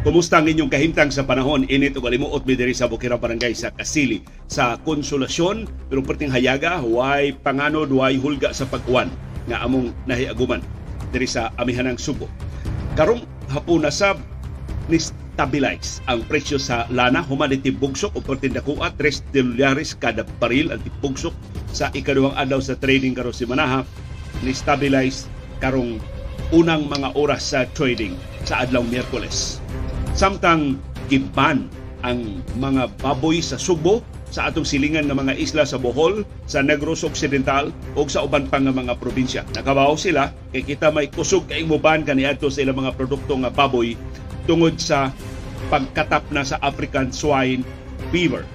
Kumusta 0.00 0.40
ang 0.40 0.48
inyong 0.48 0.72
kahimtang 0.72 1.12
sa 1.12 1.28
panahon? 1.28 1.68
Init 1.68 1.92
o 1.92 2.00
kalimuot 2.00 2.48
mi 2.48 2.56
diri 2.56 2.72
sa 2.72 2.88
Bukira 2.88 3.20
Barangay 3.20 3.52
sa 3.52 3.68
Kasili 3.68 4.24
sa 4.48 4.80
Konsolasyon 4.80 5.68
pero 5.92 6.00
perting 6.00 6.32
hayaga 6.32 6.80
way 6.80 7.36
panganod 7.36 7.92
way 7.92 8.16
hulga 8.16 8.48
sa 8.56 8.64
pagkuan 8.64 9.12
nga 9.44 9.60
among 9.60 9.92
nahiaguman 10.08 10.64
diri 11.12 11.28
sa 11.28 11.52
amihanang 11.60 12.00
Subo. 12.00 12.32
Karong 12.96 13.28
hapon 13.52 13.84
na 13.84 13.92
sab 13.92 14.16
ni 14.88 14.96
stabilize 14.96 16.00
ang 16.08 16.24
presyo 16.24 16.56
sa 16.56 16.88
lana 16.88 17.20
human 17.20 17.52
iti 17.52 17.68
bugsok 17.68 18.16
o 18.16 18.24
perting 18.24 18.56
dakuha 18.56 18.96
3 18.96 19.36
dolyares 19.36 19.92
kada 20.00 20.24
baril 20.40 20.72
ang 20.72 20.80
tibugsok 20.80 21.36
sa 21.76 21.92
ikaduhang 21.92 22.40
adlaw 22.40 22.56
sa 22.56 22.72
trading 22.80 23.12
karon 23.12 23.36
si 23.36 23.44
Manaha 23.44 23.84
ni 24.40 24.56
stabilize 24.56 25.28
karong 25.60 26.00
unang 26.56 26.88
mga 26.88 27.12
oras 27.20 27.52
sa 27.52 27.68
trading 27.76 28.16
sa 28.48 28.64
adlaw 28.64 28.80
Miyerkules 28.80 29.59
samtang 30.14 30.78
giban 31.10 31.66
ang 32.00 32.40
mga 32.56 32.88
baboy 33.02 33.44
sa 33.44 33.60
Subo 33.60 34.00
sa 34.30 34.46
atong 34.46 34.62
silingan 34.62 35.10
ng 35.10 35.18
mga 35.18 35.34
isla 35.42 35.66
sa 35.66 35.76
Bohol, 35.76 36.22
sa 36.46 36.62
Negros 36.62 37.02
Occidental 37.02 37.74
o 37.98 38.06
sa 38.06 38.22
uban 38.22 38.46
pang 38.46 38.62
mga 38.62 38.94
probinsya. 39.02 39.42
Nakabaw 39.50 39.98
sila 39.98 40.30
kay 40.54 40.62
kita 40.62 40.94
may 40.94 41.10
kusog 41.10 41.50
kay 41.50 41.66
muban 41.66 42.06
kaniadto 42.06 42.46
sa 42.46 42.62
ilang 42.62 42.78
mga 42.78 42.94
produkto 42.94 43.34
nga 43.42 43.50
baboy 43.50 43.98
tungod 44.46 44.78
sa 44.78 45.10
pagkatap 45.68 46.30
na 46.30 46.46
sa 46.46 46.62
African 46.62 47.10
swine 47.10 47.66
fever. 48.14 48.46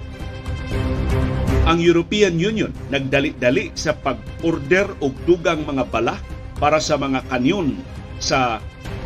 Ang 1.67 1.83
European 1.83 2.39
Union 2.39 2.71
nagdali-dali 2.87 3.75
sa 3.75 3.91
pag-order 3.91 4.95
og 5.03 5.11
dugang 5.27 5.67
mga 5.67 5.91
bala 5.91 6.15
para 6.55 6.79
sa 6.79 6.95
mga 6.95 7.19
kanyon 7.27 7.75
sa 8.21 8.63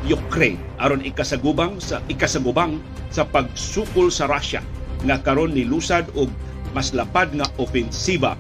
Ukraine 0.07 0.59
aron 0.79 1.03
ikasagubang 1.03 1.81
sa 1.83 1.99
ikasagubang 2.07 2.79
sa 3.11 3.27
pagsukol 3.27 4.07
sa 4.07 4.29
Russia 4.31 4.63
nga 5.03 5.19
karon 5.19 5.51
ni 5.51 5.67
lusad 5.67 6.07
og 6.15 6.31
mas 6.71 6.93
lapad 6.95 7.33
nga 7.35 7.47
ofensiba 7.57 8.37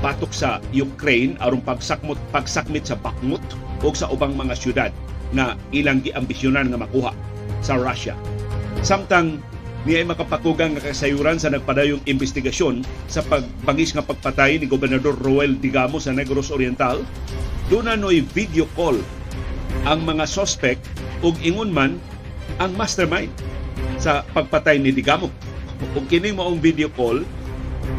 patok 0.00 0.32
sa 0.32 0.58
Ukraine 0.72 1.38
aron 1.42 1.62
pagsakmot 1.62 2.18
pagsakmit 2.30 2.86
sa 2.88 2.98
Bakhmut 2.98 3.42
o 3.84 3.92
sa 3.92 4.08
ubang 4.08 4.34
mga 4.34 4.54
syudad 4.56 4.92
na 5.34 5.58
ilang 5.74 6.00
giambisyonan 6.00 6.70
nga 6.70 6.80
makuha 6.80 7.12
sa 7.60 7.74
Russia. 7.76 8.14
Samtang 8.86 9.42
niya 9.86 10.02
ay 10.02 10.06
makapakugang 10.06 10.74
nga 10.74 10.82
kasayuran 10.82 11.38
sa 11.38 11.50
nagpadayong 11.50 12.02
investigasyon 12.10 12.82
sa 13.06 13.22
pagbangis 13.22 13.94
nga 13.94 14.02
pagpatay 14.02 14.58
ni 14.58 14.66
Gobernador 14.66 15.14
Roel 15.22 15.58
Digamo 15.58 16.02
sa 16.02 16.10
Negros 16.10 16.50
Oriental, 16.50 17.02
doon 17.70 17.86
na 17.86 17.98
no'y 17.98 18.22
video 18.22 18.66
call 18.74 18.98
ang 19.86 20.02
mga 20.02 20.26
suspect 20.26 20.82
ug 21.22 21.38
ingon 21.46 21.70
man 21.70 22.02
ang 22.58 22.74
mastermind 22.74 23.30
sa 24.02 24.26
pagpatay 24.34 24.82
ni 24.82 24.90
Digamo. 24.90 25.30
Kung 25.94 26.06
kini 26.10 26.34
mo 26.34 26.50
ang 26.50 26.58
video 26.58 26.90
call, 26.92 27.22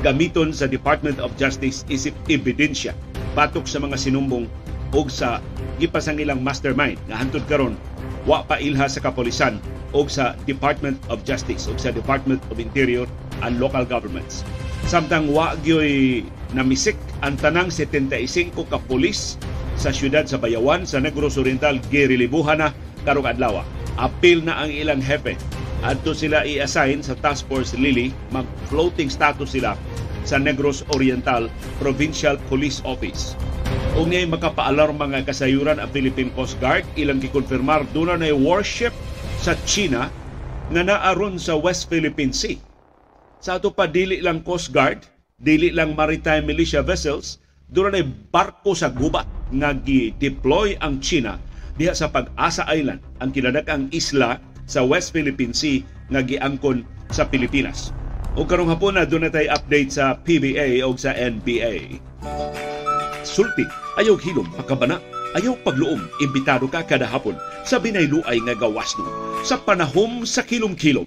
gamiton 0.03 0.51
sa 0.51 0.67
Department 0.67 1.23
of 1.23 1.31
Justice 1.39 1.87
isip 1.87 2.11
ebidensya 2.27 2.91
batok 3.33 3.65
sa 3.65 3.79
mga 3.79 3.95
sinumbong 3.95 4.51
og 4.91 5.07
sa 5.07 5.39
gipasang 5.79 6.19
ilang 6.19 6.43
mastermind 6.43 6.99
nga 7.07 7.23
hantud 7.23 7.43
karon 7.47 7.79
wa 8.27 8.43
pa 8.43 8.59
ilha 8.59 8.91
sa 8.91 8.99
kapolisan 8.99 9.55
o 9.95 10.03
sa 10.11 10.35
Department 10.43 10.99
of 11.07 11.23
Justice 11.23 11.71
o 11.71 11.73
sa 11.79 11.95
Department 11.95 12.43
of 12.51 12.59
Interior 12.59 13.07
and 13.47 13.63
local 13.63 13.87
governments. 13.87 14.43
Samtang 14.91 15.31
wa 15.31 15.55
gyoy 15.63 16.23
namisik 16.51 16.99
ang 17.23 17.39
tanang 17.39 17.71
75 17.71 18.51
ka 18.67 18.79
pulis 18.91 19.39
sa 19.77 19.93
siyudad 19.93 20.25
sa 20.25 20.41
Bayawan 20.41 20.83
sa 20.83 20.97
Negros 20.97 21.37
Oriental 21.37 21.77
girilibuhan 21.93 22.59
na 22.59 22.73
karong 23.05 23.29
adlaw. 23.29 23.61
Apil 23.97 24.41
na 24.43 24.65
ang 24.65 24.73
ilang 24.73 25.01
hepe. 25.01 25.37
Adto 25.85 26.17
sila 26.17 26.41
i-assign 26.41 27.05
sa 27.05 27.13
Task 27.17 27.45
Force 27.45 27.77
Lily, 27.77 28.09
mag-floating 28.33 29.13
status 29.13 29.53
sila 29.53 29.77
sa 30.25 30.41
Negros 30.41 30.81
Oriental 30.91 31.47
Provincial 31.77 32.35
Police 32.49 32.81
Office. 32.83 33.37
Kung 33.93 34.09
niya'y 34.13 34.29
makapaalarma 34.29 35.09
nga 35.09 35.25
kasayuran 35.25 35.77
ang 35.77 35.89
Philippine 35.93 36.33
Coast 36.33 36.57
Guard, 36.61 36.85
ilang 36.97 37.21
gikonfirmar 37.21 37.85
doon 37.93 38.21
na 38.21 38.33
warship 38.33 38.93
sa 39.41 39.53
China 39.65 40.09
nga 40.73 40.81
naaron 40.83 41.39
sa 41.39 41.55
West 41.55 41.87
Philippine 41.87 42.33
Sea. 42.33 42.59
Sa 43.37 43.61
ato 43.61 43.69
pa 43.69 43.85
dili 43.85 44.19
lang 44.19 44.41
Coast 44.41 44.73
Guard, 44.73 45.05
dili 45.37 45.69
lang 45.69 45.93
maritime 45.93 46.43
militia 46.43 46.81
vessels, 46.81 47.37
doon 47.67 47.91
na 47.91 48.03
barko 48.31 48.71
sa 48.71 48.87
gubat 48.87 49.27
nga 49.51 49.75
gi-deploy 49.75 50.79
ang 50.79 51.03
China 51.03 51.35
diha 51.75 51.93
sa 51.93 52.09
Pag-asa 52.09 52.63
Island, 52.71 53.03
ang 53.19 53.29
kinadakang 53.29 53.91
isla 53.93 54.39
sa 54.65 54.81
West 54.81 55.13
Philippine 55.13 55.53
Sea 55.53 55.83
nga 56.09 56.23
giangkon 56.23 56.87
sa 57.11 57.27
Pilipinas. 57.27 57.91
O 58.39 58.45
karong 58.45 58.71
hapon 58.71 58.95
na 58.95 59.05
doon 59.05 59.27
na 59.27 59.31
tayo 59.33 59.51
update 59.51 59.93
sa 59.93 60.15
PBA 60.17 60.81
o 60.85 60.93
sa 60.95 61.13
NBA. 61.13 61.99
Sulti, 63.27 63.65
ayaw 63.99 64.15
hilom, 64.15 64.47
pakabana, 64.55 65.03
ayaw 65.35 65.57
pagluom, 65.61 66.01
imbitado 66.23 66.65
ka 66.71 66.85
kada 66.85 67.05
hapon 67.05 67.35
sa 67.67 67.77
binayluay 67.77 68.39
nga 68.47 68.55
gawas 68.55 68.95
no, 68.95 69.05
sa 69.43 69.59
panahom 69.59 70.23
sa 70.23 70.41
kilom-kilom. 70.45 71.05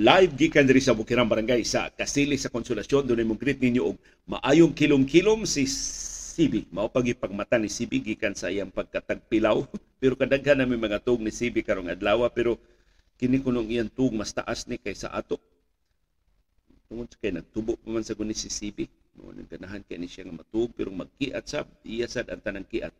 Live 0.00 0.32
gikan 0.32 0.64
diri 0.64 0.80
sa 0.80 0.96
Bukirang 0.96 1.28
Barangay 1.28 1.60
sa 1.60 1.92
Kasili 1.92 2.40
sa 2.40 2.48
Konsolasyon 2.48 3.04
dunay 3.04 3.20
mo 3.20 3.36
greet 3.36 3.60
ninyo 3.60 3.84
og 3.84 4.00
maayong 4.32 4.72
kilom-kilom 4.72 5.44
si 5.44 5.68
Sibi. 5.68 6.64
Mao 6.72 6.88
pagi 6.88 7.12
pagmata 7.12 7.60
ni 7.60 7.68
Sibi 7.68 8.00
gikan 8.00 8.32
sa 8.32 8.48
iyang 8.48 8.72
pagkatagpilaw 8.72 9.60
pero 10.00 10.16
kadaghan 10.16 10.56
na 10.56 10.64
may 10.64 10.80
mga 10.80 11.04
tug 11.04 11.20
ni 11.20 11.28
Sibi 11.28 11.60
karong 11.60 11.92
adlaw 11.92 12.24
pero 12.32 12.56
kini 13.20 13.44
kunong 13.44 13.68
iyang 13.68 13.92
tug 13.92 14.16
mas 14.16 14.32
taas 14.32 14.64
ni 14.64 14.80
kaysa 14.80 15.12
ato. 15.12 15.36
Tungod 16.88 17.12
kay 17.20 17.36
nagtubo 17.36 17.76
pa 17.76 17.88
man 17.92 18.00
sa 18.00 18.16
kuno 18.16 18.32
si 18.32 18.48
Sibi. 18.48 18.88
Mo 19.20 19.36
nang 19.36 19.52
ganahan 19.52 19.84
kay 19.84 20.00
ni 20.00 20.08
siya 20.08 20.24
nga 20.24 20.40
matug 20.40 20.72
pero 20.72 20.88
magkiat 20.96 21.44
sab 21.44 21.68
iya 21.84 22.08
sad 22.08 22.32
ang 22.32 22.40
tanang 22.40 22.64
kiat. 22.64 22.96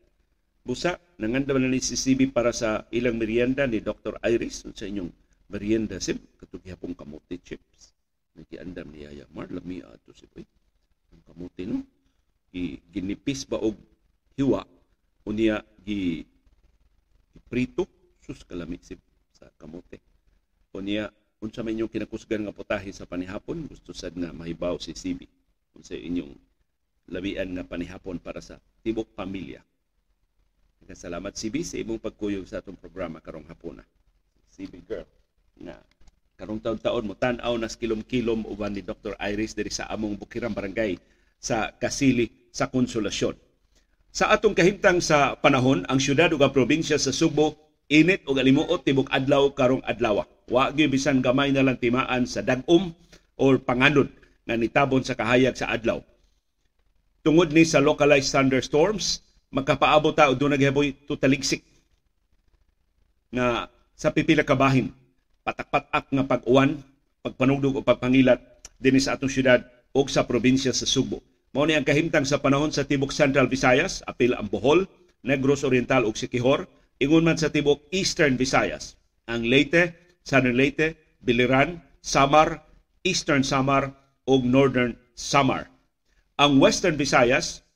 Busa 0.68 1.00
nanganda 1.16 1.56
na 1.56 1.64
ni 1.64 1.80
si 1.80 1.96
Sibi 1.96 2.28
para 2.28 2.52
sa 2.52 2.84
ilang 2.92 3.16
merienda 3.16 3.64
ni 3.64 3.80
Dr. 3.80 4.20
Iris 4.20 4.68
sa 4.68 4.84
inyong 4.84 5.29
merienda 5.50 5.98
sim 5.98 6.16
katong 6.38 6.62
gihapon 6.62 6.94
kamote 6.94 7.42
chips. 7.42 7.90
Nagiandam 8.38 8.94
ni 8.94 9.02
Yaya 9.02 9.26
Mar. 9.34 9.50
Lami 9.50 9.82
ato 9.82 10.14
si 10.14 10.24
Boy. 10.30 10.46
Ang 11.10 11.22
kamote 11.26 11.62
no? 11.66 11.82
Gi 12.54 12.78
ginipis 12.94 13.42
ba 13.42 13.58
og 13.58 13.74
hiwa? 14.38 14.62
Unya 15.26 15.58
gi 15.82 16.22
prito 17.50 17.90
sus 18.22 18.46
kalami 18.46 18.78
si 18.78 18.94
sa 19.34 19.50
kamote. 19.58 19.98
Unya 20.70 21.10
unsa 21.42 21.66
man 21.66 21.74
inyong 21.74 21.90
kinakusgan 21.90 22.46
nga 22.46 22.54
putahe 22.54 22.94
sa 22.94 23.10
panihapon? 23.10 23.66
Gusto 23.66 23.90
sad 23.90 24.14
nga 24.14 24.30
mahibaw 24.30 24.78
si 24.78 24.94
Sibi. 24.94 25.26
Unsa 25.74 25.98
inyong 25.98 26.30
labian 27.10 27.58
nga 27.58 27.66
panihapon 27.66 28.22
para 28.22 28.38
sa 28.38 28.62
tibok 28.86 29.10
pamilya. 29.18 29.66
Salamat 30.90 31.38
Sibi 31.38 31.62
sa 31.62 31.78
imong 31.78 32.02
pagkuyog 32.02 32.50
sa 32.50 32.58
atong 32.58 32.74
programa 32.74 33.22
karong 33.22 33.46
hapon 33.46 33.78
na. 33.78 33.86
Sibi 34.50 34.82
girl 34.82 35.06
na 35.60 35.76
karong 36.40 36.60
taon-taon 36.64 37.04
mo 37.04 37.12
tan-aw 37.12 37.52
nas 37.60 37.76
kilom-kilom 37.76 38.48
uban 38.48 38.72
ni 38.72 38.80
Dr. 38.80 39.12
Iris 39.20 39.52
diri 39.52 39.68
sa 39.68 39.84
among 39.92 40.16
Bukirang 40.16 40.56
Barangay 40.56 40.96
sa 41.36 41.68
Kasili 41.76 42.48
sa 42.48 42.72
Konsolasyon. 42.72 43.36
Sa 44.10 44.32
atong 44.32 44.56
kahimtang 44.56 44.98
sa 44.98 45.38
panahon, 45.38 45.86
ang 45.86 46.00
syudad 46.00 46.32
ug 46.32 46.40
ang 46.42 46.50
probinsya 46.50 46.96
sa 46.96 47.12
Subo 47.12 47.54
init 47.86 48.24
ug 48.24 48.40
alimuot 48.40 48.82
tibok 48.82 49.12
adlaw 49.12 49.52
karong 49.52 49.84
adlaw. 49.84 50.24
Wa 50.48 50.72
gyud 50.72 50.90
bisan 50.90 51.22
gamay 51.22 51.52
na 51.52 51.62
lang 51.62 51.78
timaan 51.78 52.24
sa 52.26 52.42
dagom 52.42 52.90
or 53.38 53.60
panganod 53.60 54.10
nga 54.48 54.56
nitabon 54.56 55.04
sa 55.04 55.14
kahayag 55.14 55.54
sa 55.54 55.70
adlaw. 55.70 56.02
Tungod 57.20 57.52
ni 57.52 57.68
sa 57.68 57.84
localized 57.84 58.32
thunderstorms, 58.32 59.22
magkapaabot 59.52 60.16
ta 60.16 60.32
og 60.32 60.40
dunay 60.40 60.56
gihaboy 60.56 60.96
tutaligsik 61.06 61.62
nga 63.30 63.70
sa 63.94 64.10
pipila 64.10 64.42
ka 64.42 64.58
bahin 64.58 64.90
patak-patak 65.50 66.06
nga 66.14 66.24
pag-uwan, 66.30 66.78
pagpanugdog 67.26 67.82
o 67.82 67.82
pagpangilat 67.82 68.38
dinhi 68.78 69.02
sa 69.02 69.18
atong 69.18 69.30
syudad 69.30 69.66
o 69.90 70.06
sa 70.06 70.22
probinsya 70.22 70.70
sa 70.70 70.86
Subo. 70.86 71.18
Mao 71.50 71.66
ni 71.66 71.74
ang 71.74 71.82
kahimtang 71.82 72.22
sa 72.22 72.38
panahon 72.38 72.70
sa 72.70 72.86
tibok 72.86 73.10
Central 73.10 73.50
Visayas, 73.50 74.06
apil 74.06 74.38
ang 74.38 74.46
Bohol, 74.46 74.86
Negros 75.26 75.66
Oriental 75.66 76.06
ug 76.06 76.14
Siquijor, 76.14 76.70
ingon 77.02 77.26
man 77.26 77.34
sa 77.34 77.50
tibok 77.50 77.82
Eastern 77.90 78.38
Visayas, 78.38 78.94
ang 79.26 79.42
Leyte, 79.42 80.14
Southern 80.22 80.54
Leyte, 80.54 81.18
Biliran, 81.18 81.82
Samar, 81.98 82.62
Eastern 83.02 83.42
Samar 83.42 83.90
ug 84.30 84.46
Northern 84.46 84.94
Samar. 85.18 85.66
Ang 86.38 86.62
Western 86.62 86.94
Visayas 86.94 87.66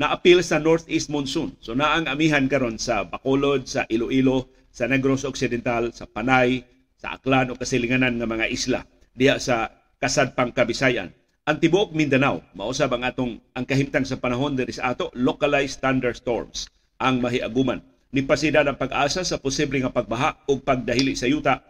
na-appeal 0.00 0.40
sa 0.40 0.56
northeast 0.56 1.12
monsoon. 1.12 1.52
So 1.60 1.76
naang 1.76 2.08
amihan 2.08 2.48
karon 2.48 2.80
sa 2.80 3.04
Bacolod, 3.04 3.68
sa 3.68 3.84
Iloilo, 3.92 4.48
sa 4.76 4.84
Negros 4.84 5.24
Occidental, 5.24 5.88
sa 5.96 6.04
Panay, 6.04 6.60
sa 7.00 7.16
Aklan 7.16 7.48
o 7.48 7.56
kasilinganan 7.56 8.20
ng 8.20 8.28
mga 8.28 8.46
isla 8.52 8.80
diya 9.16 9.40
sa 9.40 9.72
Kasadpang 9.96 10.52
Kabisayan. 10.52 11.08
ang 11.48 11.56
tibuok 11.56 11.96
Mindanao 11.96 12.44
mausab 12.52 12.92
ang 12.92 13.08
atong 13.08 13.40
ang 13.56 13.64
kahimtang 13.64 14.04
sa 14.04 14.20
panahon 14.20 14.52
diri 14.52 14.76
sa 14.76 14.92
ato 14.92 15.08
localized 15.16 15.80
thunderstorms 15.80 16.68
ang 17.00 17.24
mahiaguman 17.24 17.80
ni 18.12 18.20
pasida 18.20 18.60
ang 18.60 18.76
pag-asa 18.76 19.24
sa 19.24 19.40
posible 19.40 19.80
nga 19.80 19.94
pagbaha 19.94 20.44
ug 20.50 20.60
pagdahili 20.60 21.16
sa 21.16 21.30
yuta 21.30 21.64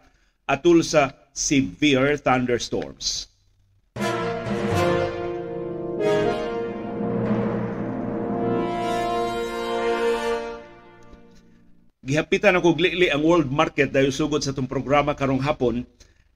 atul 0.47 0.81
sa 0.87 1.11
severe 1.35 2.17
thunderstorms. 2.17 3.29
Gihapitan 12.07 12.55
ako 12.55 12.79
glili 12.79 13.11
ang 13.11 13.27
world 13.27 13.51
market 13.51 13.91
dahil 13.91 14.15
sugod 14.15 14.39
sa 14.39 14.55
itong 14.55 14.71
programa 14.71 15.19
karong 15.19 15.43
hapon 15.43 15.83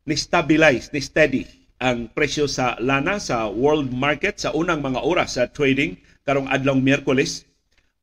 ni 0.03 0.19
stabilize, 0.19 0.91
ni 0.91 0.99
steady 0.99 1.47
ang 1.79 2.11
presyo 2.11 2.51
sa 2.51 2.75
lana 2.83 3.23
sa 3.23 3.47
world 3.47 3.95
market 3.95 4.43
sa 4.43 4.51
unang 4.51 4.83
mga 4.83 4.99
oras 4.99 5.39
sa 5.39 5.47
trading 5.47 5.95
karong 6.27 6.51
adlaw 6.51 6.75
Miyerkules. 6.75 7.47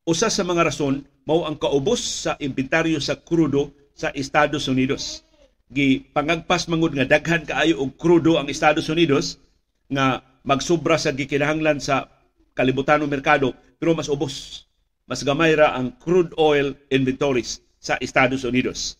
Usa 0.07 0.31
sa 0.31 0.47
mga 0.47 0.71
rason 0.71 1.03
mao 1.27 1.43
ang 1.43 1.59
kaubos 1.59 2.23
sa 2.23 2.39
inventaryo 2.39 3.03
sa 3.03 3.19
krudo 3.19 3.75
sa 3.91 4.15
Estados 4.15 4.71
Unidos. 4.71 5.27
Gi 5.67 6.07
pangagpas 6.15 6.71
mangud 6.71 6.95
nga 6.95 7.03
daghan 7.03 7.43
kaayo 7.43 7.83
og 7.83 7.99
krudo 7.99 8.39
ang 8.39 8.47
Estados 8.47 8.87
Unidos 8.87 9.43
nga 9.91 10.23
magsubra 10.47 10.95
sa 10.95 11.11
gikinahanglan 11.11 11.83
sa 11.83 12.07
kalibutanong 12.55 13.11
merkado 13.11 13.51
pero 13.75 13.91
mas 13.91 14.07
ubos. 14.07 14.66
Mas 15.07 15.23
gamay 15.23 15.55
ra 15.55 15.71
ang 15.71 15.95
crude 15.95 16.35
oil 16.35 16.75
inventories 16.91 17.63
sa 17.79 17.95
Estados 18.03 18.43
Unidos. 18.43 18.99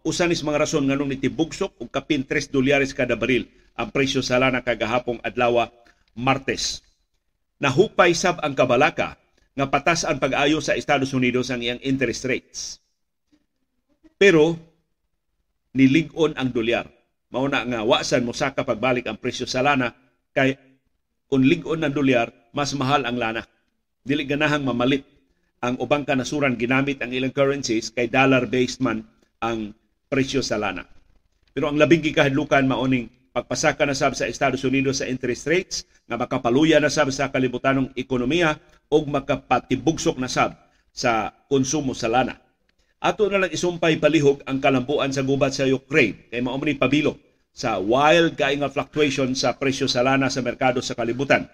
Usa 0.00 0.24
ni 0.24 0.32
mga 0.32 0.64
rason 0.64 0.84
nganong 0.88 1.12
nitibugsok 1.12 1.76
og 1.76 1.88
kapin 1.92 2.24
3 2.24 2.48
dolyares 2.48 2.96
kada 2.96 3.20
baril 3.20 3.44
ang 3.76 3.92
presyo 3.92 4.24
sa 4.24 4.40
lana 4.40 4.64
kagahapong 4.64 5.20
adlaw 5.20 5.68
Martes. 6.16 6.80
Nahupay 7.60 8.16
sab 8.16 8.40
ang 8.40 8.56
kabalaka 8.56 9.20
nga 9.52 9.66
patas 9.68 10.08
ang 10.08 10.16
pag-ayo 10.16 10.64
sa 10.64 10.72
Estados 10.72 11.12
Unidos 11.12 11.52
ang 11.52 11.60
iyang 11.60 11.80
interest 11.84 12.24
rates. 12.24 12.60
Pero 14.16 14.56
nilig-on 15.76 16.32
ang 16.40 16.48
dolyar. 16.48 16.88
Mao 17.28 17.44
na 17.46 17.62
nga 17.62 17.84
wasan 17.84 18.24
mo 18.24 18.32
saka 18.32 18.64
pagbalik 18.64 19.04
ang 19.04 19.20
presyo 19.20 19.44
sa 19.44 19.60
lana 19.60 19.92
kay 20.32 20.56
kung 21.28 21.44
lig-on 21.44 21.84
ang 21.84 21.92
dolyar 21.92 22.32
mas 22.56 22.72
mahal 22.72 23.04
ang 23.04 23.20
lana. 23.20 23.44
Dili 24.00 24.24
ganahang 24.24 24.64
mamalit 24.64 25.04
ang 25.60 25.76
ubang 25.76 26.08
kanasuran 26.08 26.56
ginamit 26.56 27.04
ang 27.04 27.12
ilang 27.12 27.36
currencies 27.36 27.92
kay 27.92 28.08
dollar 28.08 28.48
based 28.48 28.80
man 28.80 29.04
ang 29.44 29.76
presyo 30.08 30.40
sa 30.40 30.56
lana. 30.56 30.88
Pero 31.52 31.68
ang 31.68 31.76
labing 31.76 32.00
gikahadlukan 32.00 32.64
maoning 32.64 33.12
pagpasaka 33.36 33.84
na 33.84 33.92
sab 33.92 34.16
sa 34.16 34.24
Estados 34.24 34.64
Unidos 34.64 35.04
sa 35.04 35.06
interest 35.06 35.44
rates 35.46 35.76
nga 36.08 36.16
makapaluya 36.16 36.80
na 36.80 36.88
sab 36.88 37.12
sa 37.12 37.28
kalibutanong 37.28 37.92
ekonomiya 37.92 38.56
o 38.88 39.04
makapatibugsok 39.04 40.16
na 40.16 40.32
sab 40.32 40.56
sa 40.90 41.30
konsumo 41.46 41.92
sa 41.92 42.08
lana. 42.08 42.40
Ato 43.00 43.28
na 43.28 43.44
lang 43.44 43.52
isumpay 43.52 44.00
palihog 44.00 44.40
ang 44.48 44.60
kalampuan 44.60 45.12
sa 45.12 45.20
gubat 45.20 45.52
sa 45.52 45.68
Ukraine 45.68 46.28
kay 46.32 46.40
mao 46.40 46.56
ni 46.56 46.72
pabilo 46.72 47.20
sa 47.52 47.76
wild 47.76 48.32
kay 48.36 48.56
nga 48.56 48.72
fluctuation 48.72 49.28
sa 49.36 49.52
presyo 49.56 49.84
sa 49.84 50.00
lana 50.00 50.32
sa 50.32 50.40
merkado 50.40 50.80
sa 50.80 50.96
kalibutan. 50.96 51.44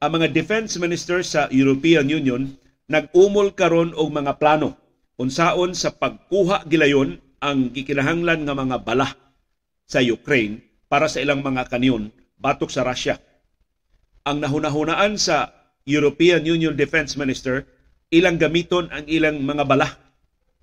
Ang 0.00 0.16
mga 0.16 0.32
defense 0.32 0.80
ministers 0.80 1.36
sa 1.36 1.44
European 1.52 2.08
Union 2.08 2.56
nag-umol 2.88 3.52
karon 3.52 3.92
og 3.92 4.08
mga 4.08 4.40
plano 4.40 4.72
unsaon 5.20 5.76
sa 5.76 5.92
pagkuha 5.92 6.64
gilayon 6.72 7.20
ang 7.44 7.68
gikinahanglan 7.68 8.48
nga 8.48 8.56
mga 8.56 8.80
bala 8.80 9.12
sa 9.84 10.00
Ukraine 10.00 10.64
para 10.88 11.04
sa 11.04 11.20
ilang 11.20 11.44
mga 11.44 11.68
kanyon 11.68 12.08
batok 12.40 12.72
sa 12.72 12.80
Russia. 12.80 13.20
Ang 14.24 14.40
nahunahunaan 14.40 15.20
sa 15.20 15.52
European 15.84 16.48
Union 16.48 16.72
Defense 16.72 17.20
Minister, 17.20 17.68
ilang 18.08 18.40
gamiton 18.40 18.88
ang 18.88 19.04
ilang 19.04 19.44
mga 19.44 19.68
bala. 19.68 20.00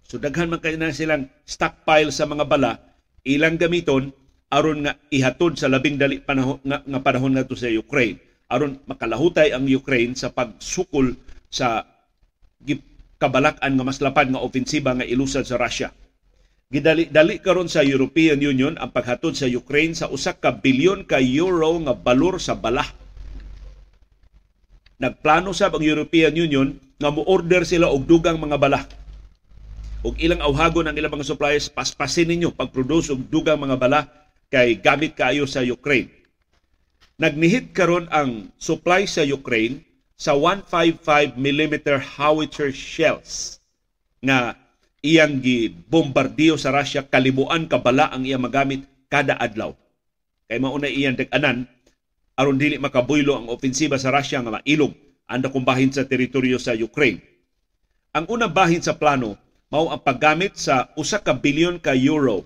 So 0.02 0.18
daghan 0.18 0.50
man 0.50 0.66
kayo 0.66 0.82
na 0.82 0.90
silang 0.90 1.30
stockpile 1.46 2.10
sa 2.10 2.26
mga 2.26 2.50
bala, 2.50 2.82
ilang 3.22 3.62
gamiton 3.62 4.10
aron 4.50 4.90
nga 4.90 4.98
ihatod 5.14 5.62
sa 5.62 5.70
labing 5.70 6.02
dali 6.02 6.26
panahon 6.26 6.58
nga, 6.66 6.82
nga 6.82 7.00
panahon 7.06 7.38
ngadto 7.38 7.54
sa 7.54 7.70
Ukraine 7.70 8.27
aron 8.48 8.80
makalahutay 8.88 9.52
ang 9.52 9.68
Ukraine 9.68 10.16
sa 10.16 10.32
pagsukol 10.32 11.16
sa 11.52 11.84
kabalak-an 13.18 13.74
nga 13.76 13.86
mas 13.86 14.00
lapad 14.00 14.32
nga 14.32 14.44
ofensiba 14.44 14.96
nga 14.96 15.08
ilusad 15.08 15.44
sa 15.44 15.60
Russia. 15.60 15.92
Gidali-dali 16.68 17.40
karon 17.40 17.72
sa 17.72 17.80
European 17.80 18.44
Union 18.44 18.76
ang 18.76 18.92
paghatod 18.92 19.40
sa 19.40 19.48
Ukraine 19.48 19.96
sa 19.96 20.12
usa 20.12 20.36
ka 20.36 20.52
bilyon 20.52 21.08
ka 21.08 21.20
euro 21.24 21.80
nga 21.80 21.96
balor 21.96 22.44
sa 22.44 22.60
bala. 22.60 22.84
Nagplano 25.00 25.56
sab 25.56 25.80
ang 25.80 25.86
European 25.86 26.36
Union 26.36 26.76
nga 27.00 27.14
mo-order 27.14 27.64
sila 27.64 27.88
og 27.88 28.04
dugang 28.04 28.36
mga 28.42 28.58
bala. 28.60 28.84
Og 30.04 30.20
ilang 30.20 30.44
awhagon 30.44 30.92
ang 30.92 30.96
ilang 30.98 31.14
mga 31.14 31.30
suppliers 31.30 31.72
paspasin 31.72 32.30
ninyo 32.30 32.52
pag-produce 32.52 33.16
og 33.16 33.32
dugang 33.32 33.62
mga 33.62 33.78
bala 33.80 34.04
kay 34.52 34.76
gamit 34.80 35.16
kaayo 35.16 35.48
sa 35.48 35.64
Ukraine. 35.64 36.17
Nagnihit 37.18 37.74
karon 37.74 38.06
ang 38.14 38.54
supply 38.62 39.10
sa 39.10 39.26
Ukraine 39.26 39.82
sa 40.14 40.38
155 40.38 41.34
mm 41.34 41.74
howitzer 42.14 42.70
shells 42.70 43.58
nga 44.22 44.54
iyang 45.02 45.42
gibombardiyo 45.42 46.62
sa 46.62 46.70
Russia 46.70 47.02
kalibuan 47.02 47.66
kabala 47.66 48.14
ang 48.14 48.22
iyang 48.22 48.46
magamit 48.46 48.86
kada 49.10 49.34
adlaw. 49.34 49.74
Kay 50.46 50.62
mauna 50.62 50.86
iyang 50.86 51.18
dag-anan 51.18 51.66
aron 52.38 52.62
dili 52.62 52.78
makabuylo 52.78 53.34
ang 53.34 53.50
ofensiba 53.50 53.98
sa 53.98 54.14
Russia 54.14 54.38
nga 54.38 54.62
mailog 54.62 54.94
ang 55.26 55.42
dakong 55.42 55.66
bahin 55.66 55.90
sa 55.90 56.06
teritoryo 56.06 56.62
sa 56.62 56.78
Ukraine. 56.78 57.18
Ang 58.14 58.30
unang 58.30 58.54
bahin 58.54 58.86
sa 58.86 58.94
plano 58.94 59.42
mao 59.74 59.90
ang 59.90 60.06
paggamit 60.06 60.54
sa 60.54 60.94
usa 60.94 61.18
ka 61.18 61.34
bilyon 61.34 61.82
ka 61.82 61.98
euro 61.98 62.46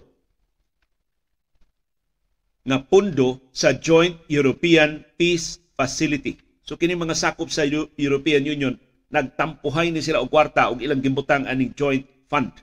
nga 2.62 2.78
pundo 2.82 3.42
sa 3.50 3.74
Joint 3.74 4.22
European 4.30 5.02
Peace 5.18 5.58
Facility. 5.74 6.38
So 6.62 6.78
kini 6.78 6.94
mga 6.94 7.18
sakop 7.18 7.50
sa 7.50 7.66
European 7.98 8.46
Union 8.46 8.78
nagtampuhay 9.12 9.92
ni 9.92 10.00
sila 10.00 10.24
og 10.24 10.32
kwarta 10.32 10.72
og 10.72 10.80
ilang 10.80 11.04
gimbutang 11.04 11.44
aning 11.44 11.76
joint 11.76 12.08
fund 12.32 12.54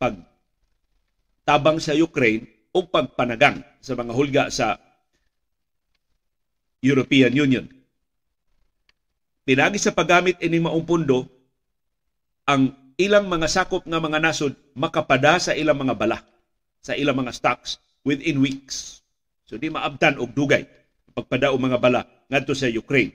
pag 0.00 0.18
tabang 1.46 1.78
sa 1.78 1.94
Ukraine 1.94 2.48
o 2.74 2.82
pagpanagang 2.88 3.62
sa 3.78 3.94
mga 3.94 4.12
hulga 4.16 4.44
sa 4.50 4.80
European 6.80 7.30
Union. 7.36 7.66
Pinagi 9.44 9.76
sa 9.76 9.92
paggamit 9.92 10.40
ini 10.40 10.58
maong 10.58 10.82
pundo 10.88 11.28
ang 12.48 12.72
ilang 12.96 13.28
mga 13.28 13.46
sakop 13.46 13.84
nga 13.84 14.00
mga 14.00 14.18
nasod 14.18 14.56
makapada 14.74 15.38
sa 15.38 15.52
ilang 15.52 15.78
mga 15.78 15.94
bala, 15.94 16.18
sa 16.80 16.96
ilang 16.96 17.20
mga 17.20 17.36
stocks 17.36 17.78
within 18.04 18.40
weeks. 18.40 19.04
So 19.44 19.58
di 19.58 19.68
maabtan 19.68 20.16
og 20.22 20.32
dugay 20.32 20.64
pagpada 21.10 21.50
og 21.50 21.60
mga 21.60 21.78
bala 21.82 22.02
ngadto 22.30 22.54
sa 22.54 22.70
Ukraine. 22.70 23.12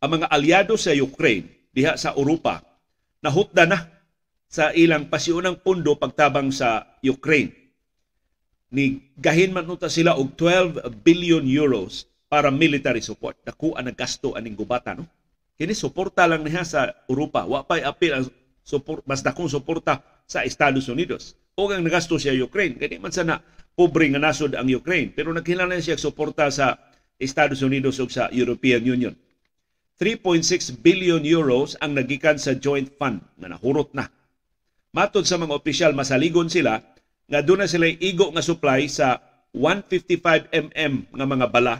Ang 0.00 0.20
mga 0.20 0.26
aliado 0.32 0.74
sa 0.80 0.96
Ukraine 0.96 1.68
diha 1.70 1.94
sa 2.00 2.16
Europa 2.16 2.64
nahutda 3.20 3.68
na 3.68 3.78
sa 4.50 4.74
ilang 4.74 5.06
pasiunang 5.06 5.60
pundo 5.60 5.94
pagtabang 5.94 6.50
sa 6.50 6.98
Ukraine. 7.04 7.54
Ni 8.72 9.12
gahin 9.18 9.54
man 9.54 9.66
sila 9.86 10.16
og 10.16 10.34
12 10.34 11.04
billion 11.04 11.42
euros 11.44 12.06
para 12.30 12.48
military 12.50 13.02
support. 13.02 13.38
Dako 13.42 13.74
ang 13.76 13.90
nagasto 13.90 14.34
aning 14.34 14.56
gubata 14.56 14.94
no. 14.94 15.06
Kini 15.60 15.76
suporta 15.76 16.24
lang 16.24 16.46
niya 16.46 16.64
sa 16.64 16.80
Europa. 17.04 17.44
Wa 17.44 17.66
pay 17.66 17.84
apil 17.84 18.16
ang 18.16 18.24
support 18.64 19.04
mas 19.04 19.20
dakong 19.20 19.50
suporta 19.50 20.00
sa 20.24 20.46
Estados 20.46 20.88
Unidos. 20.88 21.36
O 21.60 21.68
ang 21.68 21.84
nagasto 21.84 22.16
siya 22.16 22.32
Ukraine. 22.32 22.80
Kani 22.80 22.96
man 22.96 23.12
sana 23.12 23.36
pobre 23.76 24.08
nga 24.08 24.16
nasod 24.16 24.56
ang 24.56 24.64
Ukraine. 24.64 25.12
Pero 25.12 25.28
naghinala 25.36 25.76
siya 25.76 26.00
suporta 26.00 26.48
sa 26.48 26.80
Estados 27.20 27.60
Unidos 27.60 28.00
ug 28.00 28.08
sa 28.08 28.32
European 28.32 28.80
Union. 28.80 29.12
3.6 30.00 30.80
billion 30.80 31.20
euros 31.20 31.76
ang 31.84 31.92
nagikan 31.92 32.40
sa 32.40 32.56
joint 32.56 32.88
fund 32.96 33.20
na 33.36 33.52
nahurot 33.52 33.92
na 33.92 34.08
Matod 34.90 35.22
sa 35.22 35.38
mga 35.38 35.54
opisyal, 35.54 35.94
masaligon 35.94 36.50
sila 36.50 36.82
nga 37.30 37.40
doon 37.46 37.62
na 37.62 37.70
sila 37.70 37.86
igo 37.86 38.26
nga 38.34 38.42
supply 38.42 38.90
sa 38.90 39.22
155 39.54 40.50
mm 40.50 41.14
nga 41.14 41.26
mga 41.30 41.46
bala 41.46 41.78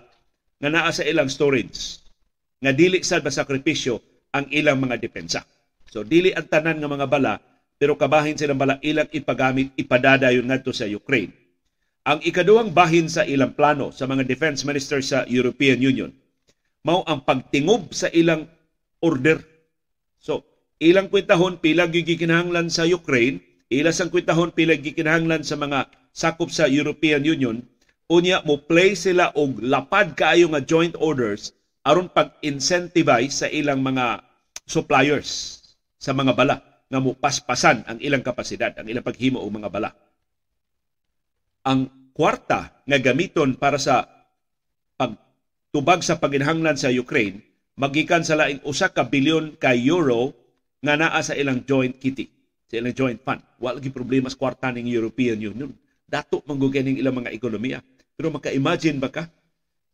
nga 0.63 0.71
naa 0.71 0.91
sa 0.95 1.03
ilang 1.03 1.27
storage 1.27 1.99
nga 2.63 2.71
dili 2.71 3.03
sad 3.03 3.27
sakripisyo 3.27 3.99
ang 4.31 4.47
ilang 4.55 4.79
mga 4.79 5.03
depensa. 5.03 5.43
So 5.91 6.07
dili 6.07 6.31
ang 6.31 6.47
tanan 6.47 6.79
nga 6.79 6.87
mga 6.87 7.11
bala 7.11 7.35
pero 7.81 7.97
kabahin 7.97 8.37
silang 8.37 8.61
bala 8.61 8.77
ilang 8.85 9.09
ipagamit 9.09 9.73
ipadadayon 9.81 10.45
ngadto 10.45 10.69
sa 10.77 10.85
Ukraine. 10.85 11.33
Ang 12.05 12.21
ikaduhang 12.21 12.77
bahin 12.77 13.09
sa 13.09 13.25
ilang 13.25 13.57
plano 13.57 13.89
sa 13.89 14.05
mga 14.05 14.29
defense 14.29 14.69
ministers 14.69 15.09
sa 15.09 15.25
European 15.25 15.81
Union 15.81 16.13
mao 16.85 17.01
ang 17.09 17.25
pagtingob 17.25 17.93
sa 17.97 18.13
ilang 18.13 18.45
order. 19.01 19.41
So 20.21 20.45
ilang 20.77 21.09
kwentahon 21.09 21.61
pila 21.61 21.89
gikinahanglan 21.89 22.69
sa 22.69 22.85
Ukraine, 22.85 23.41
ila 23.73 23.93
sang 23.93 24.13
kwentahon 24.13 24.53
pila 24.53 24.77
gikinahanglan 24.77 25.41
sa 25.41 25.57
mga 25.57 25.89
sakop 26.13 26.53
sa 26.53 26.69
European 26.69 27.25
Union 27.25 27.65
unya 28.11 28.43
mo 28.43 28.59
play 28.59 28.99
sila 28.99 29.31
og 29.39 29.63
lapad 29.63 30.19
kaayo 30.19 30.51
nga 30.51 30.59
joint 30.59 30.99
orders 30.99 31.55
aron 31.87 32.11
pag-incentivize 32.11 33.47
sa 33.47 33.47
ilang 33.47 33.81
mga 33.87 34.27
suppliers 34.67 35.63
sa 36.03 36.11
mga 36.11 36.35
bala 36.35 36.59
nga 36.91 36.99
mo 36.99 37.15
paspasan 37.15 37.87
ang 37.87 37.99
ilang 38.03 38.27
kapasidad, 38.27 38.75
ang 38.75 38.91
ilang 38.91 39.07
paghimo 39.07 39.39
og 39.39 39.55
mga 39.55 39.71
bala. 39.71 39.95
Ang 41.63 42.11
kwarta 42.11 42.83
nga 42.83 42.99
gamiton 42.99 43.55
para 43.55 43.79
sa 43.79 44.05
pagtubag 44.99 46.03
sa 46.03 46.19
paginhanglan 46.19 46.75
sa 46.75 46.91
Ukraine 46.91 47.47
magikan 47.79 48.27
sa 48.27 48.37
laing 48.37 48.61
usa 48.67 48.91
ka 48.91 49.07
bilyon 49.07 49.57
ka 49.57 49.73
euro 49.73 50.35
nga 50.85 50.99
naa 50.99 51.21
sa 51.25 51.33
ilang 51.33 51.65
joint 51.65 51.97
kitty, 51.97 52.29
sa 52.69 52.77
ilang 52.77 52.93
joint 52.93 53.21
fund. 53.25 53.41
Wala 53.57 53.81
gi 53.81 53.89
problema 53.89 54.29
sa 54.29 54.37
kwarta 54.37 54.69
ning 54.69 54.91
European 54.91 55.41
Union. 55.41 55.73
Dato 56.05 56.43
manggugay 56.45 56.85
ning 56.85 57.01
ilang 57.01 57.23
mga 57.23 57.33
ekonomiya. 57.33 57.79
Pero 58.19 58.29
maka-imagine 58.35 58.99
ba 59.01 59.09
ka 59.09 59.31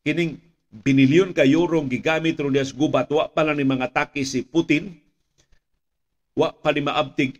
kining 0.02 0.40
binilyon 0.70 1.30
ka 1.30 1.46
euro 1.46 1.78
gigamit 1.86 2.40
ron 2.40 2.56
gubat 2.74 3.06
wa 3.12 3.30
pa 3.30 3.46
lang 3.46 3.58
ni 3.60 3.66
mga 3.66 3.92
taki 3.92 4.26
si 4.26 4.42
Putin 4.42 5.05
wa 6.36 6.52
pa 6.52 6.70
ni 6.70 6.84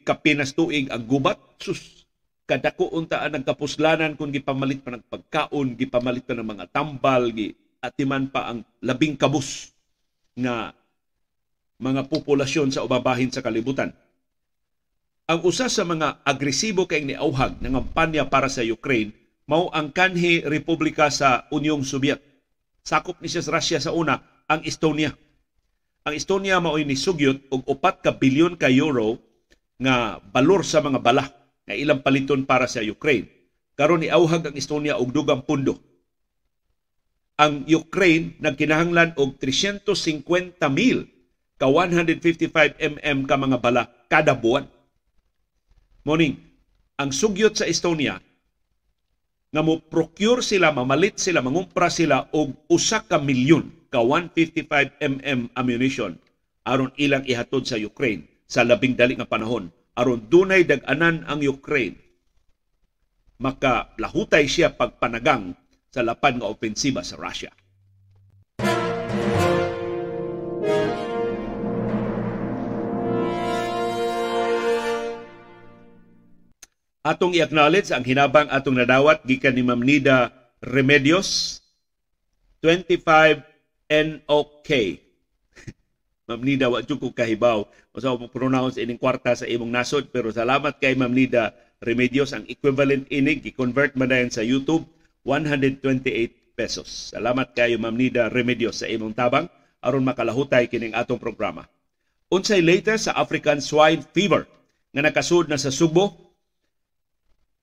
kapinas 0.01 0.57
tuig 0.57 0.89
ang 0.89 1.05
gubat 1.05 1.37
sus 1.61 2.09
kadako 2.49 2.97
unta 2.97 3.21
ang 3.21 3.37
nagkapuslanan 3.37 4.17
kung 4.17 4.33
gipamalit 4.33 4.81
pa 4.81 4.97
ng 4.97 5.05
pagkaon 5.05 5.77
gipamalit 5.77 6.25
pa 6.25 6.33
ng 6.33 6.49
mga 6.49 6.65
tambal 6.73 7.29
gi 7.29 7.53
atiman 7.85 8.33
pa 8.33 8.51
ang 8.51 8.65
labing 8.81 9.21
kabus 9.21 9.77
nga 10.33 10.73
mga 11.77 12.09
populasyon 12.09 12.73
sa 12.73 12.89
ubabahin 12.89 13.29
sa 13.29 13.45
kalibutan. 13.45 13.93
Ang 15.27 15.41
usa 15.45 15.69
sa 15.69 15.85
mga 15.85 16.25
agresibo 16.25 16.89
kay 16.89 17.03
niauhag 17.05 17.59
ng 17.61 17.75
kampanya 17.83 18.25
para 18.31 18.49
sa 18.49 18.63
Ukraine 18.65 19.13
mao 19.47 19.69
ang 19.75 19.93
kanhi 19.93 20.43
republika 20.47 21.11
sa 21.11 21.47
Unyong 21.53 21.83
Soviet. 21.85 22.23
Sakop 22.87 23.19
ni 23.19 23.29
sa 23.29 23.43
Russia 23.51 23.83
sa 23.83 23.91
una 23.91 24.23
ang 24.47 24.63
Estonia 24.63 25.11
ang 26.07 26.15
Estonia 26.15 26.63
mao'y 26.63 26.87
ni 26.87 26.95
sugyot 26.95 27.51
og 27.51 27.67
upat 27.67 27.99
ka 27.99 28.15
bilyon 28.15 28.55
ka 28.55 28.71
euro 28.71 29.19
nga 29.83 30.23
balor 30.23 30.63
sa 30.63 30.79
mga 30.79 31.03
bala 31.03 31.27
nga 31.67 31.75
ilang 31.75 31.99
paliton 31.99 32.47
para 32.47 32.71
sa 32.71 32.79
Ukraine. 32.79 33.27
Karon 33.75 34.07
ni 34.07 34.09
auhag 34.09 34.47
ang 34.47 34.55
Estonia 34.55 34.95
og 35.03 35.11
dugang 35.11 35.43
pundo. 35.43 35.83
Ang 37.43 37.67
Ukraine 37.67 38.39
nagkinahanglan 38.39 39.19
og 39.19 39.35
350 39.43 40.63
mil 40.71 41.11
ka 41.59 41.67
155 41.67 42.55
mm 42.79 43.19
ka 43.27 43.35
mga 43.35 43.59
bala 43.59 43.91
kada 44.07 44.33
buwan. 44.39 44.71
Morning, 46.07 46.39
ang 47.03 47.11
sugyot 47.11 47.59
sa 47.59 47.67
Estonia 47.67 48.23
nga 49.51 49.63
mo 49.65 49.83
procure 49.83 50.39
sila, 50.39 50.71
mamalit 50.71 51.19
sila, 51.19 51.43
mangumpra 51.43 51.91
sila 51.91 52.31
og 52.31 52.55
usa 52.71 53.03
ka 53.03 53.19
milyon 53.19 53.86
ka 53.97 54.05
155 54.05 55.01
mm 55.01 55.57
ammunition 55.57 56.21
aron 56.69 56.93
ilang 57.01 57.25
ihatod 57.25 57.65
sa 57.65 57.81
Ukraine 57.81 58.29
sa 58.45 58.61
labing 58.61 58.93
dali 58.93 59.17
nga 59.17 59.25
panahon 59.25 59.73
aron 59.97 60.21
dunay 60.29 60.69
dag-anan 60.69 61.25
ang 61.25 61.41
Ukraine 61.41 61.97
maka 63.41 63.97
lahutay 63.97 64.45
siya 64.45 64.77
pagpanagang 64.77 65.57
sa 65.89 66.05
lapad 66.05 66.37
nga 66.37 66.49
opensiba 66.49 67.01
sa 67.01 67.17
Russia. 67.17 67.49
Atong 77.07 77.39
i-acknowledge 77.39 77.95
ang 77.95 78.03
hinabang 78.03 78.51
atong 78.51 78.77
nadawat 78.77 79.25
gikan 79.25 79.55
ni 79.57 79.63
Ma'am 79.63 79.79
Nida 79.79 80.35
Remedios 80.59 81.61
25 82.61 83.56
NOK. 83.87 84.71
Ma'am 86.27 86.43
Nida, 86.43 86.67
wa 86.67 86.83
ko 86.83 87.15
kahibaw. 87.15 87.67
Masa 87.95 88.19
mo 88.19 88.27
pronounce 88.27 88.83
ining 88.83 88.99
kwarta 88.99 89.39
sa 89.39 89.47
imong 89.47 89.71
nasod. 89.71 90.11
Pero 90.11 90.35
salamat 90.35 90.83
kay 90.83 90.99
Ma'am 90.99 91.15
Nida 91.15 91.55
Remedios. 91.79 92.35
Ang 92.35 92.51
equivalent 92.51 93.07
inig, 93.15 93.47
i-convert 93.47 93.95
man 93.95 94.11
dayon 94.11 94.35
sa 94.35 94.43
YouTube, 94.43 94.83
128 95.23 96.59
pesos. 96.59 97.15
Salamat 97.15 97.55
kayo 97.55 97.79
Ma'am 97.79 97.95
Nida 97.95 98.27
Remedios 98.27 98.83
sa 98.83 98.91
imong 98.91 99.15
tabang 99.15 99.47
aron 99.79 100.03
makalahutay 100.03 100.67
kining 100.67 100.99
atong 100.99 101.23
programa. 101.23 101.71
Unsay 102.27 102.59
latest 102.59 103.07
sa 103.07 103.15
African 103.15 103.63
swine 103.63 104.03
fever 104.03 104.51
nga 104.91 105.03
nakasud 105.05 105.47
na 105.47 105.61
sa 105.61 105.71
Subo, 105.71 106.35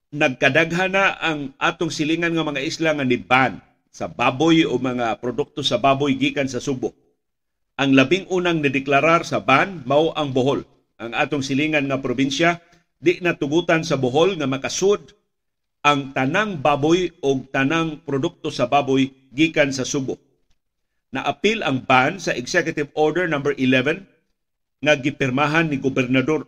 nagkadaghan 0.08 0.94
na 0.94 1.20
ang 1.20 1.52
atong 1.60 1.92
silingan 1.92 2.32
nga 2.32 2.48
mga 2.48 2.64
isla 2.64 2.96
nga 2.96 3.04
ni 3.04 3.20
ban 3.20 3.60
sa 3.94 4.10
baboy 4.10 4.66
o 4.66 4.74
mga 4.74 5.22
produkto 5.22 5.62
sa 5.62 5.78
baboy 5.78 6.18
gikan 6.18 6.50
sa 6.50 6.58
Subo. 6.58 6.90
Ang 7.78 7.94
labing 7.94 8.26
unang 8.26 8.58
nideklarar 8.58 9.22
sa 9.22 9.38
ban 9.38 9.86
mao 9.86 10.10
ang 10.18 10.34
Bohol. 10.34 10.66
Ang 10.98 11.14
atong 11.14 11.46
silingan 11.46 11.86
nga 11.86 12.02
probinsya 12.02 12.58
di 12.98 13.22
natugutan 13.22 13.86
sa 13.86 13.94
Bohol 13.94 14.34
nga 14.34 14.50
makasud 14.50 15.14
ang 15.86 16.10
tanang 16.10 16.58
baboy 16.58 17.14
o 17.22 17.38
tanang 17.54 18.02
produkto 18.02 18.50
sa 18.50 18.66
baboy 18.66 19.14
gikan 19.30 19.70
sa 19.70 19.86
Subo. 19.86 20.18
Naapil 21.14 21.62
ang 21.62 21.78
ban 21.78 22.18
sa 22.18 22.34
Executive 22.34 22.90
Order 22.98 23.30
number 23.30 23.54
11 23.54 24.02
nga 24.82 24.98
gipirmahan 24.98 25.70
ni 25.70 25.78
Gobernador 25.78 26.42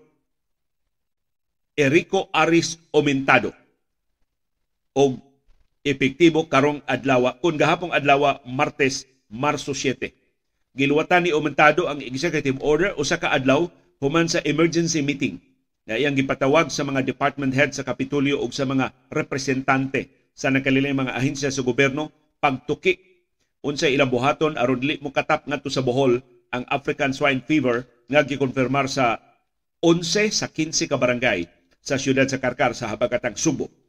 Erico 1.78 2.26
Aris 2.34 2.80
Omentado 2.90 3.54
og 4.96 5.25
epektibo 5.86 6.50
karong 6.50 6.82
adlaw. 6.90 7.30
Kun 7.38 7.54
gahapong 7.54 7.94
adlaw 7.94 8.42
Martes 8.42 9.06
Marso 9.30 9.70
7. 9.70 10.10
Giluwatan 10.74 11.24
ni 11.24 11.30
Aumentado 11.30 11.86
ang 11.86 12.02
executive 12.02 12.58
order 12.58 12.92
usa 12.98 13.16
ka 13.16 13.30
adlaw 13.30 13.70
human 14.02 14.26
sa 14.26 14.42
emergency 14.42 15.00
meeting. 15.00 15.38
Na 15.86 15.94
iyang 15.94 16.18
gipatawag 16.18 16.66
sa 16.68 16.82
mga 16.82 17.06
department 17.06 17.54
head 17.54 17.70
sa 17.70 17.86
Kapitolyo 17.86 18.42
ug 18.42 18.50
sa 18.50 18.66
mga 18.66 18.90
representante 19.14 20.10
sa 20.34 20.50
nakalilang 20.50 20.98
mga 20.98 21.14
ahensya 21.14 21.54
sa 21.54 21.62
gobyerno 21.62 22.10
pagtuki. 22.42 22.98
Unsay 23.62 23.94
ilang 23.94 24.10
buhaton 24.10 24.58
aron 24.58 24.82
dili 24.82 24.98
mo 24.98 25.14
katap 25.14 25.46
ngadto 25.46 25.70
sa 25.70 25.86
Bohol 25.86 26.18
ang 26.50 26.66
African 26.66 27.14
swine 27.14 27.40
fever 27.40 27.86
nga 28.10 28.26
gikonfirmar 28.26 28.90
sa 28.90 29.22
11 29.80 30.34
sa 30.34 30.46
15 30.50 30.90
ka 30.90 30.98
barangay 30.98 31.46
sa 31.78 31.94
siyudad 31.94 32.26
sa 32.26 32.42
Karkar 32.42 32.74
sa 32.74 32.90
habagatang 32.90 33.38
Subo 33.38 33.85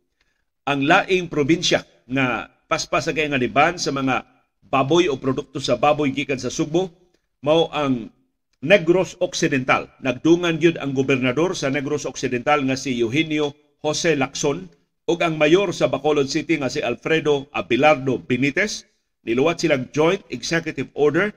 ang 0.67 0.83
laing 0.83 1.31
probinsya 1.31 1.87
nga 2.11 2.51
paspas 2.67 3.07
sa 3.07 3.15
nga 3.15 3.39
liban 3.39 3.79
sa 3.79 3.95
mga 3.95 4.27
baboy 4.67 5.07
o 5.07 5.15
produkto 5.15 5.63
sa 5.63 5.79
baboy 5.79 6.11
gikan 6.11 6.35
sa 6.35 6.51
Subo 6.51 6.91
mao 7.39 7.71
ang 7.71 8.11
Negros 8.59 9.15
Occidental. 9.23 9.87
Nagdungan 10.03 10.59
gyud 10.59 10.75
ang 10.81 10.91
gobernador 10.91 11.55
sa 11.55 11.71
Negros 11.71 12.03
Occidental 12.03 12.65
nga 12.67 12.75
si 12.75 12.99
Eugenio 12.99 13.55
Jose 13.79 14.17
Lacson 14.19 14.67
ug 15.07 15.17
ang 15.23 15.39
mayor 15.39 15.71
sa 15.71 15.87
Bacolod 15.87 16.27
City 16.27 16.59
nga 16.59 16.67
si 16.67 16.83
Alfredo 16.83 17.47
Abelardo 17.55 18.19
Benitez 18.19 18.83
niluwat 19.23 19.63
silang 19.63 19.87
joint 19.95 20.19
executive 20.27 20.91
order 20.99 21.31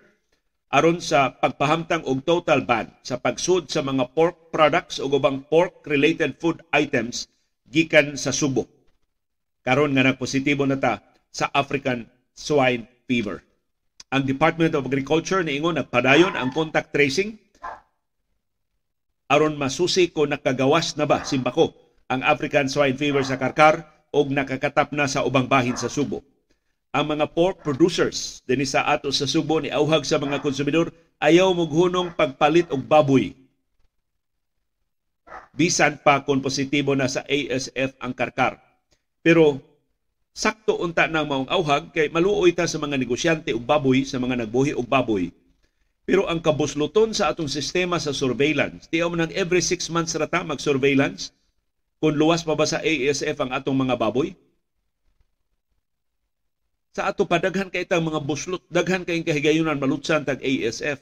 aron 0.75 0.99
sa 0.99 1.39
pagpahamtang 1.39 2.03
og 2.03 2.27
total 2.27 2.67
ban 2.67 2.91
sa 3.07 3.21
pagsud 3.21 3.71
sa 3.71 3.85
mga 3.85 4.11
pork 4.11 4.51
products 4.51 4.99
o 4.99 5.07
ubang 5.07 5.47
pork 5.47 5.87
related 5.87 6.35
food 6.43 6.59
items 6.75 7.31
gikan 7.71 8.19
sa 8.19 8.35
Subo 8.35 8.80
karon 9.65 9.93
nga 9.93 10.05
nagpositibo 10.07 10.65
na 10.65 10.81
ta 10.81 11.05
sa 11.31 11.49
African 11.53 12.09
swine 12.33 12.89
fever. 13.07 13.45
Ang 14.11 14.27
Department 14.27 14.75
of 14.75 14.89
Agriculture 14.91 15.45
niingon 15.47 15.79
nagpadayon 15.79 16.35
ang 16.35 16.51
contact 16.51 16.91
tracing 16.91 17.39
aron 19.31 19.55
masusi 19.55 20.11
ko 20.11 20.27
nakagawas 20.27 20.99
na 20.99 21.07
ba 21.07 21.23
simbako 21.23 21.71
ang 22.11 22.27
African 22.27 22.67
swine 22.67 22.99
fever 22.99 23.23
sa 23.23 23.39
Karkar 23.39 23.87
o 24.11 24.27
nakakatap 24.27 24.91
na 24.91 25.07
sa 25.07 25.23
ubang 25.23 25.47
bahin 25.47 25.79
sa 25.79 25.87
Subo. 25.87 26.27
Ang 26.91 27.15
mga 27.15 27.31
pork 27.31 27.63
producers 27.63 28.43
dinhi 28.43 28.67
sa 28.67 28.83
ato 28.91 29.15
sa 29.15 29.31
Subo 29.31 29.63
ni 29.63 29.71
auhag 29.71 30.03
sa 30.03 30.19
mga 30.19 30.43
konsumidor 30.43 30.91
ayaw 31.23 31.55
moghunong 31.55 32.11
pagpalit 32.19 32.67
og 32.75 32.83
baboy. 32.83 33.31
Bisan 35.55 36.03
pa 36.03 36.27
kung 36.27 36.43
positibo 36.43 36.99
na 36.99 37.07
sa 37.07 37.23
ASF 37.31 37.95
ang 38.03 38.11
Karkar 38.11 38.59
pero 39.21 39.61
sakto 40.33 40.81
unta 40.81 41.05
nang 41.05 41.29
maong 41.29 41.49
auhag 41.53 41.93
kay 41.93 42.09
maluoy 42.09 42.57
ta 42.57 42.65
sa 42.65 42.81
mga 42.81 42.97
negosyante 42.97 43.53
og 43.53 43.65
baboy 43.65 44.05
sa 44.09 44.17
mga 44.17 44.47
nagbuhi 44.47 44.73
og 44.73 44.89
baboy. 44.89 45.29
Pero 46.09 46.27
ang 46.27 46.41
kabusluton 46.43 47.13
sa 47.13 47.31
atong 47.31 47.47
sistema 47.47 48.01
sa 48.01 48.11
surveillance, 48.11 48.89
tiyaw 48.89 49.13
man 49.13 49.31
every 49.37 49.63
6 49.63 49.93
months 49.93 50.17
rata 50.17 50.43
mag-surveillance 50.43 51.31
kung 52.01 52.17
luwas 52.17 52.43
pa 52.43 52.57
ba 52.57 52.65
sa 52.65 52.81
ASF 52.81 53.37
ang 53.45 53.53
atong 53.53 53.77
mga 53.77 53.95
baboy? 54.01 54.33
Sa 56.91 57.07
ato 57.07 57.23
padaghan 57.29 57.71
kay 57.71 57.87
itang 57.87 58.03
mga 58.03 58.25
buslot, 58.27 58.65
daghan 58.67 59.07
kay 59.07 59.23
kahigayunan 59.23 59.79
malutsan 59.79 60.27
tag 60.27 60.43
ASF. 60.43 60.99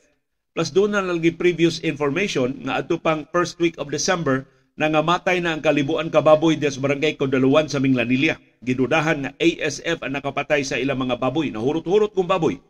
Plus 0.52 0.68
doon 0.74 0.92
na 0.92 1.00
lagi 1.00 1.32
previous 1.32 1.80
information 1.80 2.52
nga 2.66 2.82
ato 2.82 3.00
pang 3.00 3.24
first 3.32 3.56
week 3.62 3.78
of 3.80 3.88
December 3.88 4.44
nangamatay 4.78 5.42
na 5.42 5.58
ang 5.58 5.60
kalibuan 5.60 6.06
ka 6.06 6.22
baboy 6.22 6.54
sa 6.62 6.78
barangay 6.78 7.18
Kodaluan 7.18 7.66
sa 7.66 7.82
Minglanilla. 7.82 8.38
Gidudahan 8.62 9.18
nga 9.26 9.30
ASF 9.34 9.98
ang 10.06 10.14
nakapatay 10.14 10.62
sa 10.62 10.78
ilang 10.78 11.02
mga 11.02 11.18
baboy. 11.18 11.50
Nahurot-hurot 11.50 12.14
kong 12.14 12.30
baboy 12.30 12.62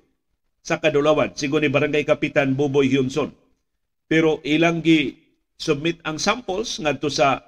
sa 0.65 0.81
Kadulawan. 0.81 1.37
Sigo 1.37 1.61
ni 1.61 1.69
Barangay 1.69 2.09
Kapitan 2.09 2.57
Buboy 2.57 2.89
Hyunson. 2.89 3.37
Pero 4.09 4.41
ilang 4.41 4.81
gi 4.81 5.21
submit 5.61 6.01
ang 6.09 6.17
samples 6.17 6.81
ngadto 6.81 7.13
sa 7.13 7.45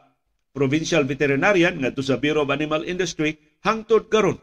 Provincial 0.52 1.08
Veterinarian 1.08 1.80
ngadto 1.80 2.04
sa 2.04 2.20
Bureau 2.20 2.44
of 2.44 2.52
Animal 2.52 2.84
Industry 2.84 3.40
hangtod 3.64 4.12
karon. 4.12 4.36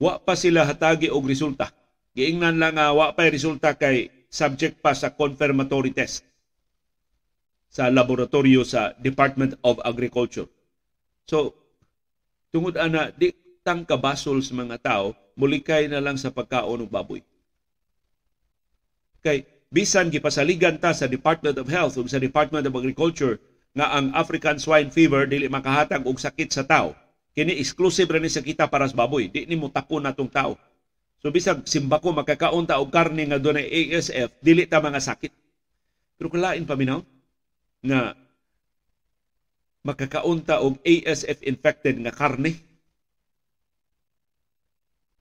Wa 0.00 0.24
pa 0.24 0.32
sila 0.32 0.64
hatagi 0.64 1.12
og 1.12 1.28
resulta. 1.28 1.68
Giingnan 2.16 2.56
lang 2.56 2.80
nga 2.80 2.96
wa 2.96 3.12
pa 3.12 3.28
resulta 3.28 3.76
kay 3.76 4.08
subject 4.32 4.80
pa 4.80 4.96
sa 4.96 5.12
confirmatory 5.12 5.92
test 5.92 6.29
sa 7.70 7.86
laboratorio 7.86 8.66
sa 8.66 8.90
Department 8.98 9.54
of 9.62 9.78
Agriculture. 9.86 10.50
So, 11.30 11.54
tungod 12.50 12.74
ana, 12.74 13.14
di 13.14 13.30
tang 13.62 13.86
kabasol 13.86 14.42
sa 14.42 14.58
mga 14.58 14.76
tao, 14.82 15.14
mulikay 15.38 15.86
na 15.86 16.02
lang 16.02 16.18
sa 16.18 16.34
pagkaon 16.34 16.84
ng 16.84 16.90
baboy. 16.90 17.22
Kay, 19.22 19.46
bisan 19.70 20.10
gipasaligan 20.10 20.82
ta 20.82 20.90
sa 20.90 21.06
Department 21.06 21.54
of 21.62 21.70
Health 21.70 21.94
ug 21.94 22.10
sa 22.10 22.18
Department 22.18 22.66
of 22.66 22.74
Agriculture 22.74 23.38
nga 23.70 23.94
ang 23.94 24.10
African 24.18 24.58
swine 24.58 24.90
fever 24.90 25.30
dili 25.30 25.46
makahatag 25.46 26.02
og 26.02 26.18
sakit 26.18 26.50
sa 26.50 26.66
tao. 26.66 26.90
Kini 27.30 27.54
exclusive 27.62 28.10
ra 28.10 28.18
ni 28.18 28.26
sa 28.26 28.42
kita 28.42 28.66
para 28.66 28.90
sa 28.90 28.98
baboy, 28.98 29.30
di 29.30 29.46
ni 29.46 29.54
mo 29.54 29.70
tapon 29.70 30.02
natong 30.02 30.26
tao. 30.26 30.58
So 31.22 31.30
bisag 31.30 31.62
simbako 31.70 32.10
makakaon 32.10 32.66
ta 32.66 32.82
og 32.82 32.90
karne 32.90 33.22
nga 33.30 33.38
dunay 33.38 33.70
ASF, 33.70 34.42
dili 34.42 34.66
ta 34.66 34.82
mga 34.82 34.98
sakit. 34.98 35.30
Pero 36.18 36.26
kulain 36.26 36.66
paminaw, 36.66 37.06
nga 37.80 38.14
makakaunta 39.80 40.60
og 40.60 40.76
ASF 40.84 41.40
infected 41.44 41.96
nga 42.04 42.12
karne. 42.12 42.56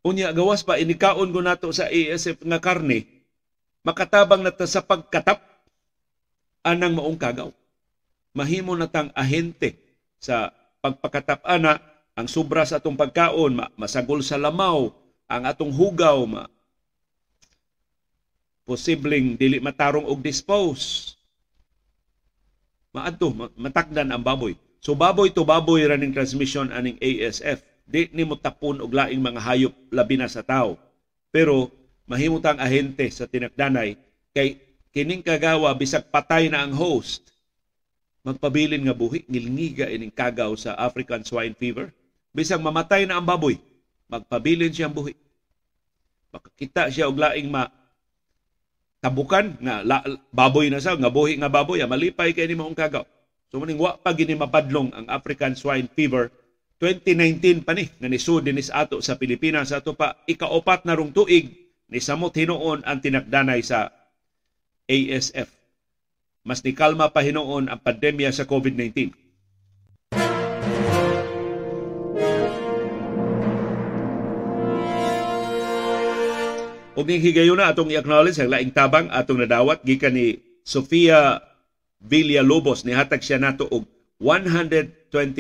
Unya 0.03 0.31
gawas 0.31 0.63
pa 0.63 0.79
inikaon 0.79 1.31
ko 1.31 1.39
nato 1.43 1.71
sa 1.75 1.87
ASF 1.91 2.43
nga 2.43 2.59
karne, 2.59 3.03
makatabang 3.83 4.43
na 4.43 4.51
ta 4.51 4.63
sa 4.67 4.79
pagkatap 4.83 5.43
anang 6.63 6.95
maong 6.95 7.19
kagaw. 7.19 7.51
Mahimo 8.35 8.75
na 8.75 8.87
tang 8.87 9.11
ahente 9.15 9.75
sa 10.19 10.51
pagpakatap 10.79 11.43
ana 11.43 11.79
ang 12.15 12.27
sobra 12.27 12.67
sa 12.67 12.79
atong 12.79 12.99
pagkaon, 12.99 13.59
masagol 13.79 14.19
sa 14.19 14.35
lamaw, 14.35 14.91
ang 15.27 15.43
atong 15.47 15.71
hugaw, 15.71 16.23
ma 16.27 16.47
posibleng 18.69 19.33
dili 19.33 19.57
matarong 19.57 20.05
og 20.05 20.21
dispose 20.21 21.17
maadto 22.99 23.31
matakdan 23.55 24.11
ang 24.11 24.19
baboy. 24.19 24.59
So 24.83 24.91
baboy 24.95 25.31
to 25.31 25.47
baboy 25.47 25.87
running 25.87 26.11
transmission 26.11 26.71
aning 26.75 26.99
ASF. 26.99 27.63
Di 27.87 28.11
ni 28.11 28.27
mo 28.27 28.35
tapon 28.35 28.83
og 28.83 28.91
laing 28.91 29.23
mga 29.23 29.41
hayop 29.41 29.73
labi 29.89 30.19
na 30.19 30.27
sa 30.27 30.43
tao. 30.43 30.75
Pero 31.31 31.71
mahimutang 32.05 32.59
ahente 32.59 33.07
sa 33.09 33.25
tinakdanay 33.25 33.95
kay 34.35 34.57
kining 34.89 35.21
kagawa 35.21 35.73
bisag 35.77 36.09
patay 36.09 36.49
na 36.49 36.65
ang 36.65 36.73
host 36.73 37.29
magpabilin 38.25 38.81
nga 38.81 38.97
buhi 38.97 39.23
ngilngiga 39.29 39.85
ining 39.89 40.09
kagaw 40.09 40.57
sa 40.57 40.73
African 40.73 41.21
swine 41.21 41.53
fever 41.53 41.93
bisag 42.33 42.61
mamatay 42.61 43.05
na 43.05 43.21
ang 43.21 43.25
baboy 43.25 43.61
magpabilin 44.09 44.73
siyang 44.73 44.89
buhi 44.89 45.13
makakita 46.33 46.89
siya 46.89 47.05
og 47.05 47.17
laing 47.17 47.49
ma 47.49 47.69
tabukan 48.99 49.55
nga 49.59 49.81
la, 49.83 50.03
baboy 50.31 50.67
na 50.67 50.83
sa 50.83 50.95
nga 50.95 51.11
buhi 51.11 51.39
nga 51.39 51.51
baboy 51.51 51.79
malipay 51.87 52.35
kay 52.35 52.47
ni 52.47 52.55
maong 52.55 52.75
kagaw. 52.75 53.03
So 53.49 53.57
maning 53.57 53.79
wa 53.79 53.97
pa 53.97 54.13
gini 54.13 54.35
mapadlong 54.35 54.93
ang 54.93 55.05
African 55.09 55.55
swine 55.55 55.89
fever. 55.91 56.29
2019 56.79 57.67
pa 57.67 57.75
ni 57.75 57.87
nga 57.87 58.07
nisud 58.07 58.47
dinis 58.47 58.71
ato 58.71 59.03
sa 59.03 59.19
Pilipinas. 59.19 59.71
Ato 59.75 59.95
pa 59.95 60.15
ikaapat 60.27 60.87
na 60.87 60.95
rong 60.95 61.11
tuig 61.11 61.51
ni 61.89 61.99
samot 61.99 62.31
hinuon 62.35 62.85
ang 62.85 62.99
tinakdanay 63.01 63.65
sa 63.65 63.89
ASF 64.85 65.59
mas 66.43 66.63
ni 66.63 66.71
kalma 66.73 67.11
pa 67.11 67.21
hinuon 67.21 67.67
ang 67.67 67.77
pandemya 67.77 68.31
sa 68.31 68.47
COVID-19 68.47 69.11
Ug 76.99 77.07
ning 77.07 77.23
higayuna 77.23 77.71
atong 77.71 77.95
i-acknowledge 77.95 78.43
ang 78.43 78.51
laing 78.51 78.75
tabang 78.75 79.07
atong 79.07 79.39
nadawat 79.39 79.87
gikan 79.87 80.11
ni 80.11 80.43
Sofia 80.67 81.39
Villalobos 82.03 82.83
ni 82.83 82.91
hatag 82.91 83.23
siya 83.23 83.39
nato 83.39 83.71
og 83.71 83.87
125 84.19 85.31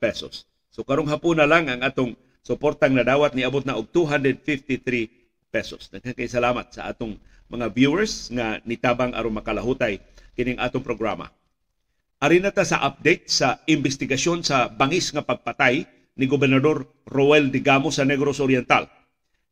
pesos. 0.00 0.48
So 0.72 0.88
karong 0.88 1.12
hapon 1.12 1.36
na 1.36 1.44
lang 1.44 1.68
ang 1.68 1.84
atong 1.84 2.16
suportang 2.40 2.96
nadawat 2.96 3.36
ni 3.36 3.44
abot 3.44 3.60
na 3.68 3.76
og 3.76 3.92
253 3.92 5.52
pesos. 5.52 5.92
Nagkakay 5.92 6.32
salamat 6.32 6.72
sa 6.72 6.88
atong 6.88 7.20
mga 7.52 7.76
viewers 7.76 8.32
nga 8.32 8.64
nitabang 8.64 9.12
aron 9.12 9.36
makalahutay 9.36 10.00
kining 10.32 10.56
atong 10.56 10.80
programa. 10.80 11.28
Ari 12.24 12.40
na 12.40 12.48
ta 12.48 12.64
sa 12.64 12.80
update 12.80 13.28
sa 13.28 13.60
investigasyon 13.68 14.40
sa 14.40 14.72
bangis 14.72 15.12
nga 15.12 15.20
pagpatay 15.20 15.84
ni 16.16 16.24
Gobernador 16.24 16.88
Roel 17.04 17.52
Digamo 17.52 17.92
sa 17.92 18.08
Negros 18.08 18.40
Oriental 18.40 18.88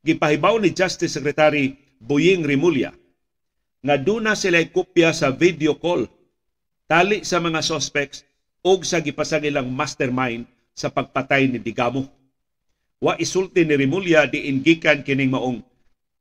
gipahibaw 0.04 0.60
ni 0.60 0.70
Justice 0.70 1.16
Secretary 1.16 1.72
Boying 1.96 2.44
Rimulya 2.44 2.92
nga 3.84 3.96
duna 3.96 4.36
sila 4.36 4.60
kopya 4.68 5.16
sa 5.16 5.32
video 5.32 5.80
call 5.80 6.04
tali 6.84 7.24
sa 7.24 7.40
mga 7.40 7.64
suspects 7.64 8.22
o 8.60 8.76
sa 8.84 9.00
gipasag 9.00 9.48
ilang 9.48 9.72
mastermind 9.72 10.44
sa 10.76 10.92
pagpatay 10.92 11.48
ni 11.48 11.60
Digamo. 11.60 12.04
Wa 13.00 13.16
isulti 13.20 13.64
ni 13.64 13.76
Rimulya 13.76 14.28
di 14.28 14.48
ingikan 14.48 15.00
kining 15.00 15.32
maong 15.32 15.60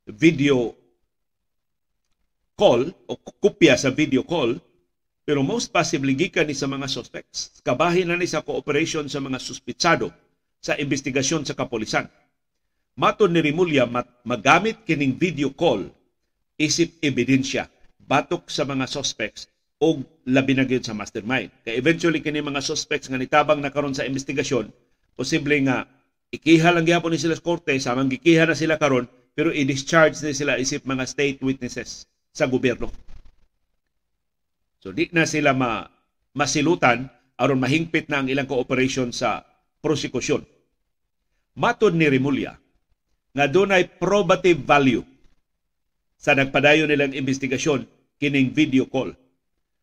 video 0.07 0.75
call 2.55 2.91
o 3.07 3.19
kopya 3.19 3.75
sa 3.75 3.91
video 3.91 4.23
call 4.23 4.59
pero 5.23 5.39
most 5.39 5.71
possibly 5.71 6.15
gikan 6.19 6.47
ni 6.47 6.55
sa 6.55 6.67
mga 6.67 6.87
suspects. 6.91 7.63
Kabahin 7.63 8.11
na 8.11 8.19
ni 8.19 8.27
sa 8.27 8.43
cooperation 8.43 9.07
sa 9.07 9.23
mga 9.23 9.39
suspitsado 9.39 10.11
sa 10.59 10.75
investigasyon 10.75 11.47
sa 11.47 11.55
kapolisan 11.55 12.07
Maton 12.93 13.33
ni 13.33 13.41
Rimulya 13.41 13.89
magamit 14.21 14.85
kining 14.85 15.17
video 15.17 15.49
call 15.49 15.89
isip 16.61 16.93
ebidensya 17.01 17.65
batok 18.05 18.45
sa 18.53 18.69
mga 18.69 18.85
suspects 18.85 19.49
o 19.81 19.97
labi 20.29 20.53
na 20.53 20.69
sa 20.79 20.93
mastermind. 20.93 21.49
Kaya 21.65 21.75
eventually 21.75 22.21
kini 22.21 22.45
mga 22.45 22.61
suspects 22.61 23.09
nga 23.09 23.17
nitabang 23.17 23.59
na 23.59 23.73
karon 23.73 23.97
sa 23.97 24.05
investigasyon, 24.05 24.69
posible 25.17 25.57
nga 25.65 25.89
ikiha 26.29 26.69
lang 26.69 26.85
gyapon 26.85 27.11
ni 27.11 27.19
sila 27.19 27.33
sa 27.33 27.41
korte, 27.41 27.73
samang 27.81 28.13
gikiha 28.13 28.45
na 28.45 28.53
sila 28.53 28.77
karon 28.77 29.09
pero 29.33 29.49
i-discharge 29.49 30.21
ni 30.21 30.37
sila 30.37 30.61
isip 30.61 30.85
mga 30.85 31.09
state 31.09 31.39
witnesses 31.41 32.05
sa 32.29 32.45
gobyerno. 32.45 32.93
So 34.85 34.93
di 34.93 35.09
na 35.09 35.25
sila 35.25 35.57
ma 35.57 35.89
masilutan 36.37 37.09
aron 37.41 37.57
mahingpit 37.57 38.05
na 38.13 38.21
ang 38.21 38.29
ilang 38.29 38.45
cooperation 38.45 39.09
sa 39.09 39.41
prosekusyon. 39.81 40.45
Matod 41.57 41.97
ni 41.97 42.05
Rimulya, 42.09 42.62
nga 43.33 43.49
dunay 43.49 43.89
probative 43.97 44.61
value 44.61 45.01
sa 46.21 46.37
nagpadayon 46.37 46.87
nilang 46.87 47.17
investigasyon 47.17 47.83
kining 48.21 48.53
video 48.53 48.85
call. 48.87 49.11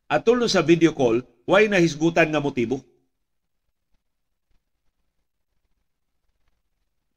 At 0.07 0.25
tulo 0.25 0.47
sa 0.47 0.63
video 0.63 0.95
call, 0.95 1.21
way 1.45 1.67
nahisgutan 1.67 2.31
nga 2.31 2.41
motibo. 2.41 2.81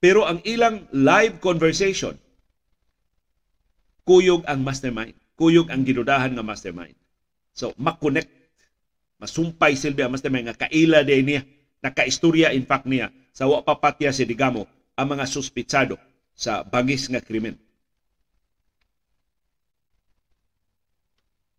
Pero 0.03 0.27
ang 0.27 0.43
ilang 0.43 0.83
live 0.91 1.39
conversation, 1.39 2.19
kuyog 4.03 4.43
ang 4.49 4.59
mastermind. 4.65 5.15
Kuyog 5.39 5.71
ang 5.71 5.87
ginudahan 5.87 6.35
nga 6.35 6.43
mastermind. 6.43 6.97
So, 7.55 7.71
makonect, 7.79 8.27
masumpay 9.23 9.79
silbi 9.79 10.03
ang 10.03 10.11
mastermind 10.11 10.51
nga 10.51 10.67
kaila 10.67 11.07
day 11.07 11.23
niya, 11.23 11.47
nakaistorya 11.79 12.51
in 12.51 12.67
fact 12.67 12.83
niya 12.83 13.15
sa 13.31 13.47
wa 13.47 13.63
papatya 13.63 14.11
si 14.11 14.27
Digamo 14.27 14.67
ang 14.99 15.07
mga 15.07 15.23
suspitsado 15.23 15.95
sa 16.33 16.65
bangis 16.65 17.07
nga 17.09 17.21
krimen. 17.21 17.55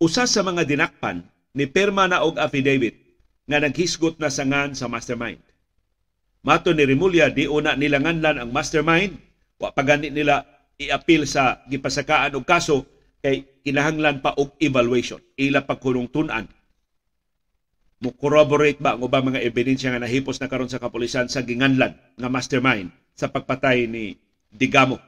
Usa 0.03 0.29
sa 0.29 0.45
mga 0.45 0.67
dinakpan 0.69 1.25
ni 1.55 1.65
perma 1.71 2.11
na 2.11 2.27
og 2.27 2.37
affidavit 2.37 2.99
nga 3.47 3.63
naghisgot 3.63 4.19
na 4.19 4.29
sangan 4.29 4.75
sa 4.77 4.91
mastermind. 4.91 5.41
Mato 6.45 6.77
ni 6.77 6.85
Rimulya 6.85 7.33
di 7.33 7.49
una 7.49 7.73
nilanganlan 7.73 8.37
ang 8.37 8.51
mastermind, 8.53 9.17
wa 9.57 9.73
pa 9.73 9.81
nila 9.97 10.45
i-appeal 10.77 11.25
sa 11.25 11.65
gipasakaan 11.71 12.37
og 12.37 12.45
kaso 12.45 12.85
kay 13.25 13.65
kinahanglan 13.65 14.21
pa 14.21 14.37
og 14.37 14.53
evaluation. 14.61 15.23
Ila 15.41 15.65
pagkulong 15.65 16.13
tunan 16.13 16.45
mo 18.05 18.13
corroborate 18.13 18.77
ba 18.85 18.93
ang 18.93 19.01
ubang 19.01 19.33
mga 19.33 19.41
ebidensya 19.41 19.97
nga 19.97 20.05
nahipos 20.05 20.37
na 20.37 20.53
karon 20.53 20.69
sa 20.69 20.77
kapulisan 20.77 21.25
sa 21.33 21.41
ginganlan 21.41 21.97
nga 21.97 22.29
mastermind 22.29 22.93
sa 23.17 23.33
pagpatay 23.33 23.89
ni 23.89 24.21
digamo. 24.55 25.03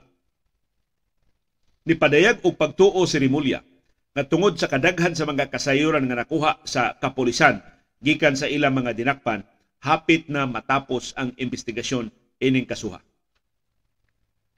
Nipadayag 1.87 2.43
og 2.43 2.59
pagtuo 2.59 3.07
si 3.07 3.23
Rimulya 3.23 3.63
nga 4.11 4.27
tungod 4.27 4.59
sa 4.59 4.67
kadaghan 4.67 5.15
sa 5.15 5.23
mga 5.23 5.47
kasayuran 5.47 6.03
nga 6.11 6.27
nakuha 6.27 6.59
sa 6.67 6.99
kapulisan 6.99 7.63
gikan 8.03 8.35
sa 8.35 8.51
ilang 8.51 8.75
mga 8.75 8.93
dinakpan 8.99 9.47
hapit 9.87 10.27
na 10.27 10.51
matapos 10.51 11.15
ang 11.15 11.31
investigasyon 11.39 12.11
ining 12.43 12.67
kasuha. 12.67 12.99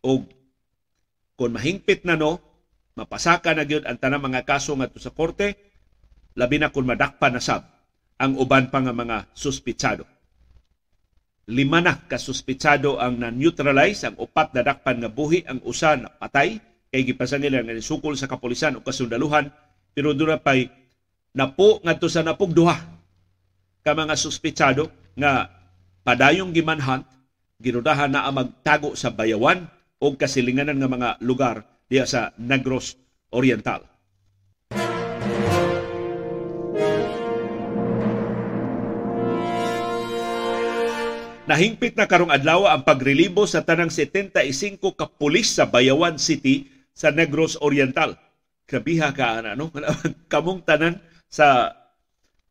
O 0.01 0.25
kung 1.39 1.53
mahingpit 1.55 2.03
na 2.09 2.17
no, 2.17 2.41
mapasaka 2.97 3.53
na 3.55 3.63
gyud 3.63 3.87
ang 3.87 4.01
tanang 4.01 4.25
mga 4.25 4.43
kaso 4.43 4.75
ngadto 4.75 4.99
sa 4.99 5.15
korte, 5.15 5.55
labi 6.35 6.59
na 6.59 6.73
kung 6.73 6.89
madakpan 6.89 7.37
na 7.37 7.43
sab 7.45 7.63
ang 8.19 8.35
uban 8.35 8.67
pa 8.73 8.83
nga 8.83 8.91
mga 8.91 9.31
suspitsado. 9.37 10.03
Lima 11.49 11.81
na 11.81 11.97
kasuspitsado 11.97 13.01
ang 13.01 13.17
na-neutralize, 13.17 14.05
ang 14.05 14.21
upat 14.21 14.53
na 14.53 14.61
dakpan 14.61 15.01
nga 15.01 15.09
buhi, 15.09 15.49
ang 15.49 15.65
usa 15.65 15.97
na 15.97 16.13
patay, 16.13 16.61
kay 16.93 17.09
gipasangil 17.09 17.53
nga 17.53 17.81
sukol 17.81 18.17
sa 18.21 18.29
kapulisan 18.29 18.77
o 18.77 18.85
kasundaluhan, 18.85 19.49
pero 19.97 20.13
doon 20.13 20.37
pa'y 20.41 20.69
napo 21.33 21.81
ngadto 21.85 22.09
sa 22.09 22.25
napog 22.25 22.53
duha 22.53 22.77
ka 23.81 23.93
mga 23.97 24.17
suspitsado 24.17 24.93
nga 25.17 25.49
padayong 26.05 26.53
gimanhunt, 26.53 27.09
ginudahan 27.61 28.13
na 28.13 28.29
magtago 28.29 28.93
sa 28.93 29.09
bayawan 29.09 29.65
o 30.01 30.13
kasilinganan 30.17 30.77
nga 30.77 30.89
mga 30.89 31.09
lugar 31.25 31.65
diya 31.89 32.05
sa 32.05 32.33
Negros 32.37 33.01
Oriental. 33.33 33.85
Nahingpit 41.49 41.97
na 41.97 42.05
karong 42.05 42.29
adlaw 42.29 42.69
ang 42.69 42.85
pagrelibo 42.85 43.49
sa 43.49 43.65
tanang 43.65 43.89
75 43.89 44.85
ka 44.93 45.09
pulis 45.09 45.57
sa 45.57 45.65
Bayawan 45.65 46.21
City 46.21 46.69
sa 46.93 47.09
Negros 47.09 47.57
Oriental. 47.65 48.21
Kabiha 48.69 49.17
ka 49.17 49.41
ano, 49.41 49.73
kamong 50.33 50.61
tanan 50.61 51.01
sa 51.25 51.73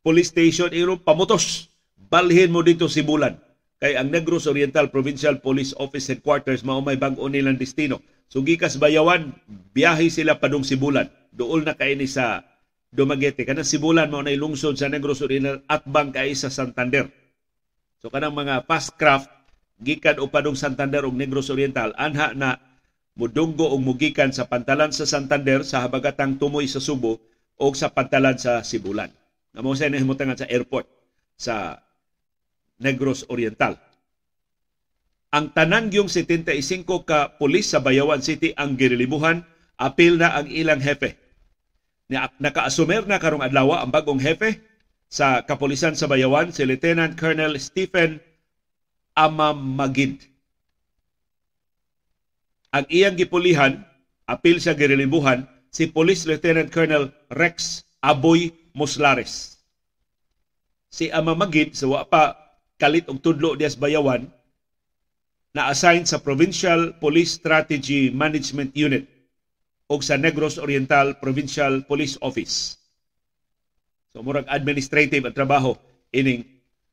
police 0.02 0.34
station 0.34 0.74
iro 0.74 0.98
pamutos. 0.98 1.70
Balhin 2.10 2.50
mo 2.50 2.66
dito 2.66 2.90
si 2.90 3.06
Bulan 3.06 3.38
kay 3.78 3.94
ang 3.94 4.10
Negros 4.10 4.50
Oriental 4.50 4.90
Provincial 4.90 5.38
Police 5.46 5.78
Office 5.78 6.10
Headquarters 6.10 6.66
mao 6.66 6.82
may 6.82 6.98
bag-o 6.98 7.30
nilang 7.30 7.62
destino. 7.62 8.02
So 8.34 8.42
gikas 8.42 8.82
Bayawan, 8.82 9.30
biyahe 9.78 10.10
sila 10.10 10.42
padung 10.42 10.66
Sibulan. 10.66 11.06
Duol 11.30 11.70
na 11.70 11.78
kay 11.78 11.94
ni 11.94 12.10
sa 12.10 12.42
Dumaguete. 12.90 13.46
Kanang 13.46 13.62
Sibulan 13.62 14.10
mao 14.10 14.26
na 14.26 14.34
lungsod 14.34 14.74
sa 14.74 14.90
Negros 14.90 15.22
Oriental 15.22 15.62
at 15.70 15.86
bang 15.86 16.10
kay 16.10 16.34
sa 16.34 16.50
Santander. 16.50 17.27
So 17.98 18.14
kanang 18.14 18.38
mga 18.38 18.70
fast 18.70 18.94
craft 18.94 19.30
gikan 19.82 20.22
o 20.22 20.30
padung 20.30 20.58
Santander 20.58 21.06
ug 21.06 21.18
Negros 21.18 21.50
Oriental 21.50 21.98
anha 21.98 22.34
na 22.34 22.62
mudunggo 23.18 23.66
og 23.74 23.82
mugikan 23.82 24.30
sa 24.30 24.46
pantalan 24.46 24.94
sa 24.94 25.10
Santander 25.10 25.66
sa 25.66 25.82
habagatang 25.82 26.38
tumoy 26.38 26.70
sa 26.70 26.78
Subo 26.78 27.18
o 27.58 27.66
sa 27.74 27.90
pantalan 27.90 28.38
sa 28.38 28.62
Sibulan. 28.62 29.10
Namo 29.58 29.74
sa 29.74 29.90
nahimutangan 29.90 30.38
sa 30.38 30.50
airport 30.50 30.86
sa 31.34 31.82
Negros 32.78 33.26
Oriental. 33.34 33.74
Ang 35.34 35.50
tanan 35.58 35.90
yung 35.90 36.06
75 36.06 36.54
ka 37.02 37.34
pulis 37.42 37.74
sa 37.74 37.82
Bayawan 37.82 38.22
City 38.22 38.54
ang 38.54 38.78
girilibuhan, 38.78 39.42
apil 39.82 40.22
na 40.22 40.38
ang 40.38 40.46
ilang 40.46 40.80
hepe. 40.80 41.18
Nakaasumer 42.38 43.04
na 43.10 43.18
karong 43.18 43.42
adlaw 43.42 43.82
ang 43.82 43.90
bagong 43.90 44.22
hepe 44.22 44.62
sa 45.08 45.44
kapulisan 45.48 45.96
sa 45.96 46.08
Bayawan, 46.08 46.52
si 46.52 46.68
Lieutenant 46.68 47.16
Colonel 47.16 47.56
Stephen 47.60 48.20
Amamagid. 49.16 50.28
Ang 52.76 52.86
iyang 52.92 53.16
gipulihan, 53.16 53.82
apil 54.28 54.60
sa 54.60 54.76
girilibuhan, 54.76 55.48
si 55.72 55.88
Police 55.88 56.28
Lieutenant 56.28 56.68
Colonel 56.68 57.10
Rex 57.32 57.88
Aboy 58.04 58.52
Muslares. 58.76 59.64
Si 60.92 61.08
Amamagid, 61.10 61.74
sa 61.74 61.88
so 61.88 61.98
pa 62.08 62.36
kalit 62.78 63.10
og 63.10 63.20
tudlo 63.26 63.58
dias 63.58 63.74
bayawan 63.74 64.30
na 65.58 65.74
assign 65.74 66.06
sa 66.06 66.22
Provincial 66.22 66.94
Police 67.02 67.42
Strategy 67.42 68.14
Management 68.14 68.78
Unit 68.78 69.10
o 69.90 69.98
sa 70.04 70.20
Negros 70.20 70.62
Oriental 70.62 71.18
Provincial 71.18 71.82
Police 71.90 72.22
Office. 72.22 72.78
So 74.18 74.26
murag 74.26 74.50
administrative 74.50 75.30
ang 75.30 75.38
trabaho 75.38 75.78
ining 76.10 76.42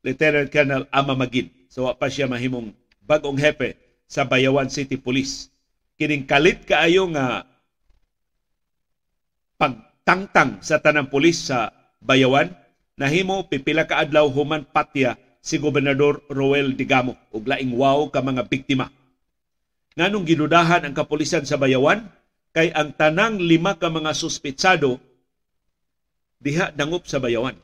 Lieutenant 0.05 0.45
Colonel 0.53 0.85
Ama 0.93 1.17
Magid. 1.17 1.49
So 1.73 1.89
pa 1.97 2.05
siya 2.05 2.29
mahimong 2.29 2.69
bagong 3.01 3.41
hepe 3.41 3.81
sa 4.05 4.29
Bayawan 4.29 4.69
City 4.69 4.93
Police. 4.93 5.49
Kining 5.97 6.29
kalit 6.29 6.69
kaayo 6.69 7.09
nga 7.09 7.49
pagtangtang 9.57 10.61
sa 10.61 10.77
tanang 10.77 11.09
pulis 11.09 11.49
sa 11.49 11.73
Bayawan 11.97 12.53
nahimo 12.93 13.41
pipila 13.49 13.89
ka 13.89 14.05
adlaw 14.05 14.29
human 14.29 14.61
patya 14.61 15.17
si 15.41 15.57
Gobernador 15.57 16.21
Roel 16.29 16.77
Digamo 16.77 17.17
ug 17.33 17.41
laing 17.41 17.73
wow 17.73 18.05
ka 18.13 18.21
mga 18.21 18.45
biktima. 18.45 18.93
Nganong 19.97 20.29
ginudahan 20.29 20.85
ang 20.85 20.93
kapulisan 20.93 21.41
sa 21.41 21.57
Bayawan 21.57 22.05
kay 22.53 22.69
ang 22.69 22.93
tanang 22.93 23.41
lima 23.41 23.73
ka 23.73 23.89
mga 23.89 24.13
suspitsado 24.13 25.01
diha 26.45 26.69
dangop 26.69 27.09
sa 27.09 27.17
Bayawan. 27.17 27.57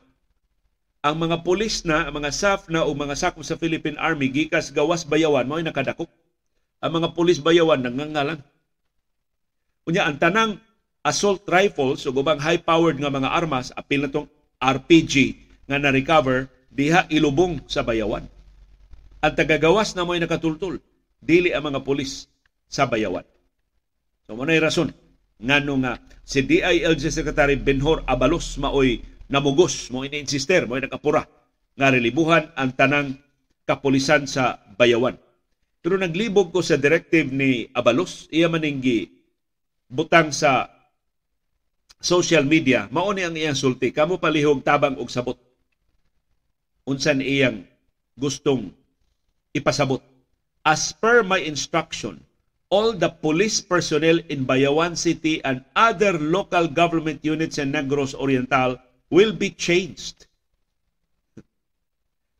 Ang 1.06 1.16
mga 1.18 1.46
pulis 1.46 1.86
na, 1.86 2.10
ang 2.10 2.18
mga 2.18 2.34
SAF 2.34 2.66
na 2.66 2.82
o 2.82 2.90
mga 2.90 3.14
sakop 3.14 3.46
sa 3.46 3.54
Philippine 3.54 3.98
Army 3.98 4.26
gikas 4.30 4.74
gawas 4.74 5.06
Bayawan 5.06 5.46
mo'y 5.46 5.62
nakadakop. 5.62 6.10
Ang 6.82 6.92
mga 6.98 7.14
pulis 7.14 7.38
Bayawan 7.38 7.78
nangangalan. 7.78 8.42
Unya 9.86 10.06
ang 10.06 10.18
tanang 10.18 10.58
assault 11.02 11.46
rifles 11.46 12.06
o 12.06 12.14
gubang 12.14 12.38
high-powered 12.38 12.98
nga 12.98 13.10
mga 13.10 13.30
armas 13.30 13.74
apil 13.74 14.06
na 14.06 14.10
tong 14.10 14.30
RPG 14.58 15.14
nga 15.66 15.78
na-recover 15.78 16.46
diha 16.70 17.06
ilubong 17.10 17.66
sa 17.66 17.82
bayawan. 17.82 18.22
Ang 19.22 19.34
tagagawas 19.34 19.94
na 19.94 20.06
mo'y 20.06 20.22
nakatultul, 20.22 20.78
dili 21.18 21.50
ang 21.50 21.66
mga 21.66 21.82
pulis 21.82 22.30
sa 22.70 22.86
bayawan. 22.86 23.26
So 24.26 24.38
mo 24.38 24.46
rason 24.46 25.01
ngano 25.42 25.74
nga 25.82 25.98
si 26.22 26.46
DILG 26.46 27.10
Secretary 27.10 27.58
Benhor 27.58 28.06
Abalos 28.06 28.56
maoy 28.62 29.02
namugos 29.26 29.90
mo 29.90 30.06
ini-insister 30.06 30.64
mo 30.70 30.78
nakapura 30.78 31.26
nga 31.74 31.88
relibuhan 31.90 32.48
ang 32.54 32.70
tanang 32.72 33.16
kapulisan 33.66 34.28
sa 34.28 34.60
bayawan. 34.76 35.16
Pero 35.82 35.98
naglibog 35.98 36.54
ko 36.54 36.62
sa 36.62 36.78
directive 36.78 37.34
ni 37.34 37.66
Abalos, 37.74 38.30
iya 38.30 38.46
maninggi 38.46 39.10
butang 39.90 40.30
sa 40.30 40.70
social 41.98 42.46
media, 42.46 42.86
mao 42.90 43.10
ni 43.10 43.26
ang 43.26 43.34
iyang 43.34 43.58
sulti, 43.58 43.90
kamo 43.90 44.18
palihog 44.18 44.62
tabang 44.62 44.98
og 44.98 45.10
sabot 45.10 45.38
unsan 46.86 47.22
iyang 47.22 47.62
gustong 48.18 48.70
ipasabot. 49.54 50.02
As 50.62 50.94
per 50.94 51.26
my 51.26 51.42
instruction, 51.42 52.22
all 52.72 52.96
the 52.96 53.12
police 53.20 53.60
personnel 53.60 54.16
in 54.32 54.48
Bayawan 54.48 54.96
City 54.96 55.44
and 55.44 55.60
other 55.76 56.16
local 56.16 56.64
government 56.64 57.20
units 57.20 57.60
in 57.60 57.68
Negros 57.68 58.16
Oriental 58.16 58.80
will 59.12 59.36
be 59.36 59.52
changed. 59.52 60.24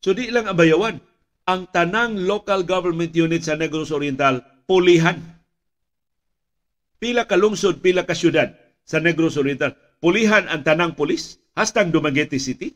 So 0.01 0.17
di 0.17 0.33
lang 0.33 0.49
ang 0.49 0.57
Bayawan, 0.57 0.97
ang 1.45 1.69
tanang 1.69 2.25
local 2.25 2.65
government 2.65 3.13
units 3.13 3.53
sa 3.53 3.61
Negros 3.61 3.93
Oriental 3.93 4.41
pulihan. 4.65 5.21
Pila 6.97 7.29
ka 7.29 7.37
lungsod, 7.37 7.85
pila 7.85 8.09
ka 8.09 8.17
syudad 8.17 8.57
sa 8.89 8.97
Negros 9.05 9.37
Oriental. 9.37 9.77
Pulihan 10.01 10.49
ang 10.49 10.65
tanang 10.65 10.97
pulis, 10.97 11.37
hastang 11.53 11.93
Dumaguete 11.93 12.41
City 12.41 12.73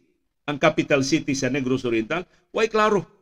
ang 0.47 0.63
capital 0.63 1.03
city 1.03 1.35
sa 1.35 1.51
Negros 1.51 1.83
Oriental, 1.83 2.23
way 2.55 2.71
klaro. 2.71 3.16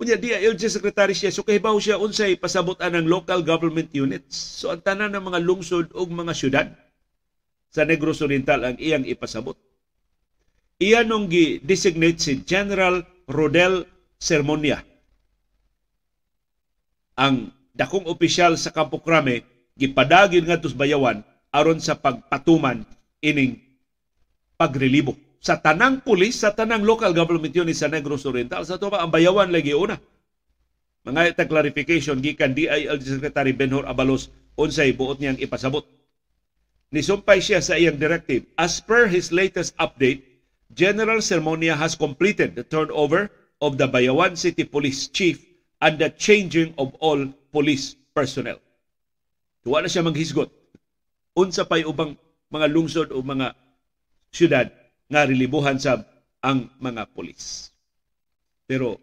Unya 0.00 0.16
di 0.16 0.32
LG 0.32 0.80
Secretary 0.80 1.12
siya, 1.12 1.28
so 1.28 1.44
kahibaw 1.44 1.76
siya 1.76 2.00
unsay 2.00 2.32
pasabotan 2.32 2.96
ng 2.96 3.04
local 3.04 3.44
government 3.44 3.92
units. 3.92 4.32
So 4.32 4.72
ang 4.72 4.80
tanan 4.80 5.12
ng 5.12 5.20
mga 5.28 5.44
lungsod 5.44 5.92
o 5.92 6.08
mga 6.08 6.32
syudad 6.32 6.66
sa 7.68 7.84
Negros 7.84 8.24
Oriental 8.24 8.64
ang 8.64 8.76
iyang 8.80 9.04
ipasabot. 9.04 9.60
Iyan 10.80 11.04
nung 11.04 11.28
gi-designate 11.28 12.16
si 12.16 12.40
General 12.48 13.04
Rodel 13.28 13.84
Sermonia. 14.16 14.80
Ang 17.20 17.52
dakong 17.76 18.08
opisyal 18.08 18.56
sa 18.56 18.72
Campo 18.72 19.04
Crame 19.04 19.44
gipadagin 19.76 20.48
nga 20.48 20.56
bayawan 20.56 21.20
aron 21.52 21.76
sa 21.76 21.92
pagpatuman 21.92 22.88
ining 23.20 23.60
pagrelibo 24.56 25.12
sa 25.40 25.56
tanang 25.56 26.04
pulis, 26.04 26.36
sa 26.36 26.52
tanang 26.52 26.84
local 26.84 27.16
government 27.16 27.56
unit 27.56 27.72
sa 27.72 27.88
Negros 27.88 28.28
Oriental, 28.28 28.60
sa 28.68 28.76
tuwa 28.76 29.00
ang 29.00 29.08
bayawan 29.08 29.48
lagi 29.48 29.72
una. 29.72 29.96
Mga 31.00 31.32
ita 31.32 31.48
clarification 31.48 32.20
gikan 32.20 32.52
DILG 32.52 33.00
Secretary 33.00 33.56
Benhor 33.56 33.88
Abalos 33.88 34.28
unsay 34.60 34.92
buot 34.92 35.16
niyang 35.16 35.40
ipasabot. 35.40 35.88
Nisumpay 36.92 37.40
siya 37.40 37.64
sa 37.64 37.80
iyang 37.80 37.96
directive. 37.96 38.44
As 38.60 38.84
per 38.84 39.08
his 39.08 39.32
latest 39.32 39.72
update, 39.80 40.20
General 40.76 41.24
Sermonia 41.24 41.72
has 41.72 41.96
completed 41.96 42.52
the 42.52 42.62
turnover 42.62 43.32
of 43.64 43.80
the 43.80 43.88
Bayawan 43.88 44.36
City 44.36 44.68
Police 44.68 45.08
Chief 45.08 45.40
and 45.80 45.96
the 45.96 46.12
changing 46.12 46.76
of 46.76 46.92
all 47.00 47.16
police 47.48 47.96
personnel. 48.12 48.60
Tuwa 49.64 49.80
na 49.80 49.88
siya 49.88 50.04
maghisgot. 50.04 50.52
Unsa 51.32 51.64
pa'y 51.64 51.88
ubang 51.88 52.12
mga 52.52 52.66
lungsod 52.68 53.08
o 53.16 53.24
mga 53.24 53.56
syudad 54.28 54.68
nga 55.10 55.26
relibuhan 55.26 55.76
sa 55.76 56.00
ang 56.40 56.70
mga 56.78 57.10
polis. 57.10 57.74
Pero 58.64 58.96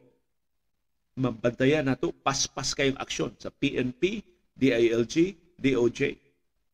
mabantayan 1.19 1.85
nato 1.85 2.15
paspas 2.15 2.71
kayong 2.71 2.97
aksyon 2.97 3.35
sa 3.35 3.51
PNP, 3.51 4.23
DILG, 4.55 5.15
DOJ, 5.59 5.99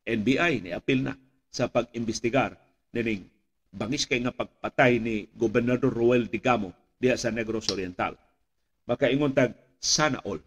NBI 0.04 0.54
ni 0.64 0.72
apil 0.72 1.04
na 1.04 1.18
sa 1.50 1.72
pag-imbestigar 1.72 2.56
nining 2.94 3.26
bangis 3.74 4.06
kay 4.06 4.22
nga 4.22 4.36
pagpatay 4.36 5.02
ni 5.02 5.26
Gobernador 5.34 5.90
Roel 5.90 6.30
Digamo 6.30 6.76
diha 7.02 7.18
sa 7.18 7.34
Negros 7.34 7.72
Oriental. 7.74 8.14
Makaingon 8.86 9.34
tag 9.34 9.58
sana 9.82 10.22
all. 10.28 10.40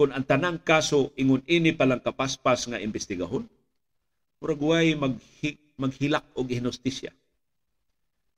Kung 0.00 0.16
ang 0.16 0.24
tanang 0.24 0.64
kaso 0.64 1.12
ingon 1.20 1.44
ini 1.44 1.76
palang 1.76 2.00
kapaspas 2.00 2.64
nga 2.72 2.80
imbestigahon, 2.80 3.44
murag 4.40 4.62
way 4.64 4.96
maghi, 4.96 5.60
maghilak 5.76 6.24
og 6.32 6.48
hinustisya. 6.48 7.12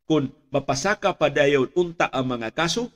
Kung 0.07 0.31
mapasaka 0.51 1.15
pa 1.15 1.31
dayon 1.31 1.71
unta 1.79 2.11
ang 2.11 2.27
mga 2.37 2.51
kaso, 2.53 2.91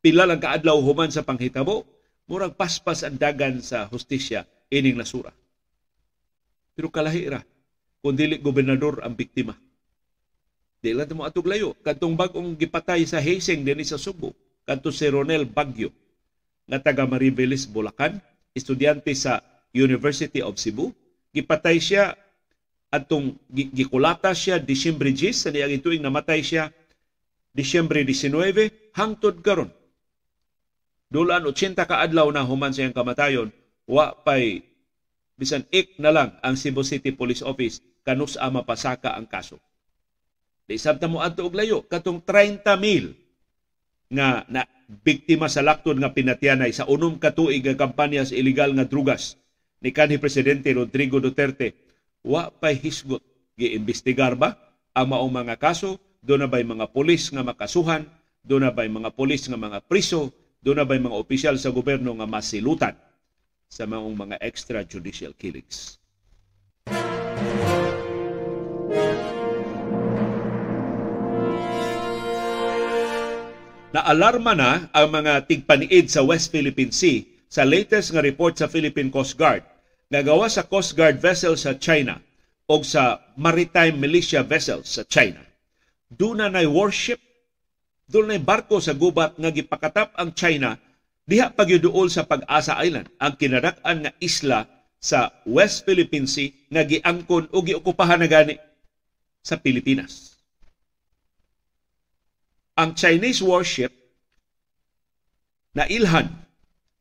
pila 0.00 0.26
lang 0.26 0.40
kaadlaw 0.40 0.78
human 0.78 1.10
sa 1.10 1.26
panghitabo, 1.26 1.84
murag 2.30 2.54
paspas 2.56 3.02
ang 3.02 3.18
dagan 3.18 3.58
sa 3.60 3.90
hustisya 3.90 4.46
ining 4.72 4.96
nasura. 4.96 5.34
Pero 6.72 6.88
kalahira, 6.88 7.44
kung 8.00 8.16
dili 8.16 8.40
gobernador 8.40 9.04
ang 9.04 9.12
biktima 9.12 9.52
Di 10.82 10.90
lang 10.90 11.14
mo 11.14 11.22
atog 11.22 11.46
layo. 11.46 11.78
Katong 11.78 12.18
bagong 12.18 12.58
gipatay 12.58 13.06
sa 13.06 13.22
Hasing 13.22 13.62
din 13.62 13.86
sa 13.86 13.94
Subo. 13.94 14.34
Kanto 14.66 14.90
si 14.90 15.06
Ronel 15.06 15.46
Bagyo 15.46 15.94
nga 16.66 16.82
taga 16.82 17.06
Maribeles, 17.06 17.70
Bulacan. 17.70 18.18
Estudyante 18.50 19.14
sa 19.14 19.38
University 19.70 20.42
of 20.42 20.58
Cebu. 20.58 20.90
Gipatay 21.30 21.78
siya 21.78 22.18
atong 22.92 23.40
gikulata 23.50 24.36
siya 24.36 24.60
Disyembre 24.60 25.08
10 25.16 25.32
sa 25.32 25.48
niyang 25.48 25.72
ituing 25.72 26.04
namatay 26.04 26.44
siya 26.44 26.68
Disyembre 27.56 28.04
19 28.04 28.92
hangtod 28.92 29.40
karon. 29.40 29.72
Dulan 31.12 31.44
80 31.44 31.76
ka 31.76 32.00
adlaw 32.00 32.28
na 32.32 32.44
human 32.44 32.72
sa 32.72 32.84
iyang 32.84 32.96
kamatayon, 32.96 33.48
wa 33.84 34.16
pay 34.24 34.64
bisan 35.36 35.64
ik 35.72 35.96
na 36.00 36.12
lang 36.12 36.36
ang 36.40 36.56
Cebu 36.56 36.84
City 36.84 37.12
Police 37.12 37.44
Office 37.44 37.80
kanus 38.04 38.40
ama 38.40 38.64
pasaka 38.64 39.16
ang 39.16 39.28
kaso. 39.28 39.60
Di 40.64 40.80
sabta 40.80 41.10
mo 41.10 41.20
adto 41.20 41.44
og 41.44 41.56
layo 41.56 41.84
katong 41.84 42.24
30 42.24 42.64
mil 42.80 43.12
nga 44.12 44.44
na 44.48 44.64
biktima 44.88 45.48
sa 45.48 45.64
lakton 45.64 46.00
nga 46.00 46.12
pinatyanay 46.12 46.72
sa 46.72 46.84
unom 46.84 47.16
ka 47.16 47.32
tuig 47.32 47.64
nga 47.64 47.76
kampanya 47.76 48.24
sa 48.24 48.36
illegal 48.36 48.72
nga 48.76 48.84
drugas 48.84 49.40
ni 49.80 49.90
kanhi 49.90 50.20
presidente 50.20 50.68
Rodrigo 50.72 51.18
Duterte 51.18 51.74
wa 52.22 52.50
pay 52.50 52.78
hisgot. 52.78 53.22
Giimbestigar 53.58 54.38
ba 54.38 54.56
ang 54.96 55.12
maong 55.12 55.30
mga 55.44 55.60
kaso? 55.60 56.00
Do 56.22 56.38
na 56.38 56.48
bay 56.48 56.64
mga 56.64 56.88
pulis 56.94 57.28
nga 57.28 57.42
makasuhan? 57.44 58.06
Do 58.40 58.56
na 58.62 58.72
bay 58.72 58.88
mga 58.88 59.12
pulis 59.12 59.44
nga 59.50 59.58
mga 59.58 59.84
priso? 59.84 60.32
Do 60.62 60.72
na 60.72 60.86
bay 60.86 61.02
mga 61.02 61.18
opisyal 61.18 61.58
sa 61.58 61.74
gobyerno 61.74 62.14
nga 62.16 62.26
masilutan 62.30 62.94
sa 63.66 63.84
maong 63.84 64.14
mga 64.14 64.36
extrajudicial 64.40 65.34
killings. 65.34 65.98
Naalarma 73.92 74.56
na 74.56 74.88
ang 74.88 75.08
mga 75.12 75.44
tigpaniid 75.44 76.08
sa 76.08 76.24
West 76.24 76.48
Philippine 76.48 76.94
Sea 76.94 77.28
sa 77.52 77.68
latest 77.68 78.16
nga 78.16 78.24
report 78.24 78.56
sa 78.56 78.64
Philippine 78.64 79.12
Coast 79.12 79.36
Guard 79.36 79.60
nga 80.12 80.20
gawa 80.20 80.44
sa 80.52 80.68
Coast 80.68 80.92
Guard 80.92 81.16
vessel 81.16 81.56
sa 81.56 81.72
China 81.80 82.20
o 82.68 82.84
sa 82.84 83.24
maritime 83.40 83.96
militia 83.96 84.44
vessels 84.44 84.84
sa 84.84 85.08
China. 85.08 85.40
Doon 86.12 86.44
na 86.44 86.52
nay 86.52 86.68
warship, 86.68 87.16
doon 88.04 88.28
na 88.28 88.36
barko 88.36 88.76
sa 88.76 88.92
gubat 88.92 89.40
nga 89.40 89.48
gipakatap 89.48 90.12
ang 90.20 90.36
China 90.36 90.76
diha 91.24 91.48
pagyuduol 91.48 92.12
sa 92.12 92.28
Pag-asa 92.28 92.76
Island, 92.84 93.08
ang 93.16 93.40
kinadak-an 93.40 94.04
nga 94.04 94.12
isla 94.20 94.68
sa 95.00 95.32
West 95.48 95.88
Philippine 95.88 96.28
Sea 96.28 96.52
nga 96.68 96.84
giangkon 96.84 97.48
o 97.48 97.64
giokupahan 97.64 98.20
na 98.20 98.28
gani 98.28 98.60
sa 99.40 99.56
Pilipinas 99.56 100.32
ang 102.76 102.96
Chinese 102.96 103.44
warship 103.44 103.92
na 105.76 105.84
ilhan 105.88 106.28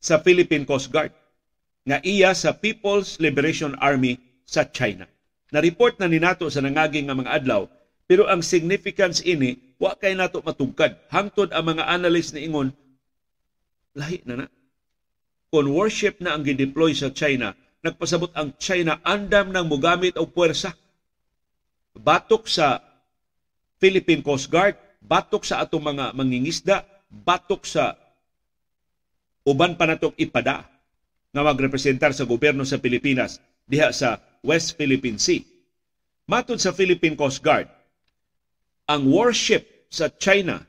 sa 0.01 0.19
Philippine 0.19 0.67
Coast 0.67 0.91
Guard 0.91 1.11
nga 1.81 1.97
iya 2.05 2.31
sa 2.37 2.53
People's 2.53 3.17
Liberation 3.17 3.73
Army 3.81 4.21
sa 4.45 4.67
China. 4.69 5.09
Na-report 5.51 5.97
na 5.97 6.07
ni 6.07 6.21
nato 6.21 6.47
sa 6.47 6.63
nangaging 6.63 7.09
nga 7.09 7.17
mga 7.17 7.33
adlaw, 7.41 7.67
pero 8.05 8.29
ang 8.29 8.45
significance 8.45 9.19
ini, 9.25 9.75
wa 9.81 9.97
kay 9.97 10.13
nato 10.13 10.39
matugkad. 10.45 10.95
Hangtod 11.09 11.51
ang 11.51 11.75
mga 11.75 11.89
analyst 11.89 12.37
ni 12.37 12.47
ingon, 12.47 12.71
lahi 13.97 14.23
na 14.23 14.45
na. 14.45 14.47
Kung 15.51 15.67
warship 15.67 16.23
na 16.23 16.37
ang 16.37 16.47
gideploy 16.47 16.95
sa 16.95 17.11
China, 17.11 17.51
nagpasabot 17.83 18.31
ang 18.37 18.55
China 18.55 19.01
andam 19.03 19.51
ng 19.51 19.65
mugamit 19.67 20.15
o 20.15 20.23
puwersa. 20.23 20.71
Batok 21.91 22.47
sa 22.47 22.79
Philippine 23.81 24.23
Coast 24.23 24.47
Guard, 24.47 24.79
batok 25.03 25.43
sa 25.43 25.59
atong 25.59 25.83
mga 25.83 26.15
mangingisda, 26.15 26.87
batok 27.11 27.67
sa 27.67 27.99
uban 29.43 29.75
pa 29.75 29.89
natong 29.89 30.15
ipada 30.15 30.70
nga 31.31 31.41
magrepresentar 31.43 32.11
sa 32.11 32.27
gobyerno 32.27 32.67
sa 32.67 32.79
Pilipinas 32.79 33.39
diha 33.67 33.91
sa 33.95 34.19
West 34.43 34.75
Philippine 34.75 35.17
Sea. 35.17 35.43
Matod 36.27 36.59
sa 36.59 36.75
Philippine 36.75 37.15
Coast 37.15 37.39
Guard, 37.43 37.67
ang 38.87 39.07
warship 39.07 39.87
sa 39.91 40.11
China 40.11 40.63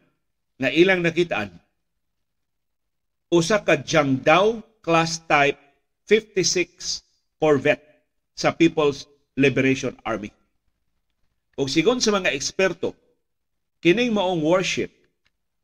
na 0.59 0.70
ilang 0.70 1.03
nakitaan 1.03 1.62
usa 3.33 3.64
ka 3.64 3.81
Jiangdao 3.81 4.61
class 4.85 5.25
type 5.25 5.57
56 6.05 7.40
corvette 7.40 8.05
sa 8.37 8.53
People's 8.53 9.09
Liberation 9.40 9.96
Army. 10.05 10.29
O 11.57 11.64
sigon 11.64 12.05
sa 12.05 12.12
mga 12.12 12.29
eksperto, 12.37 12.92
kining 13.81 14.12
maong 14.12 14.44
warship 14.44 14.92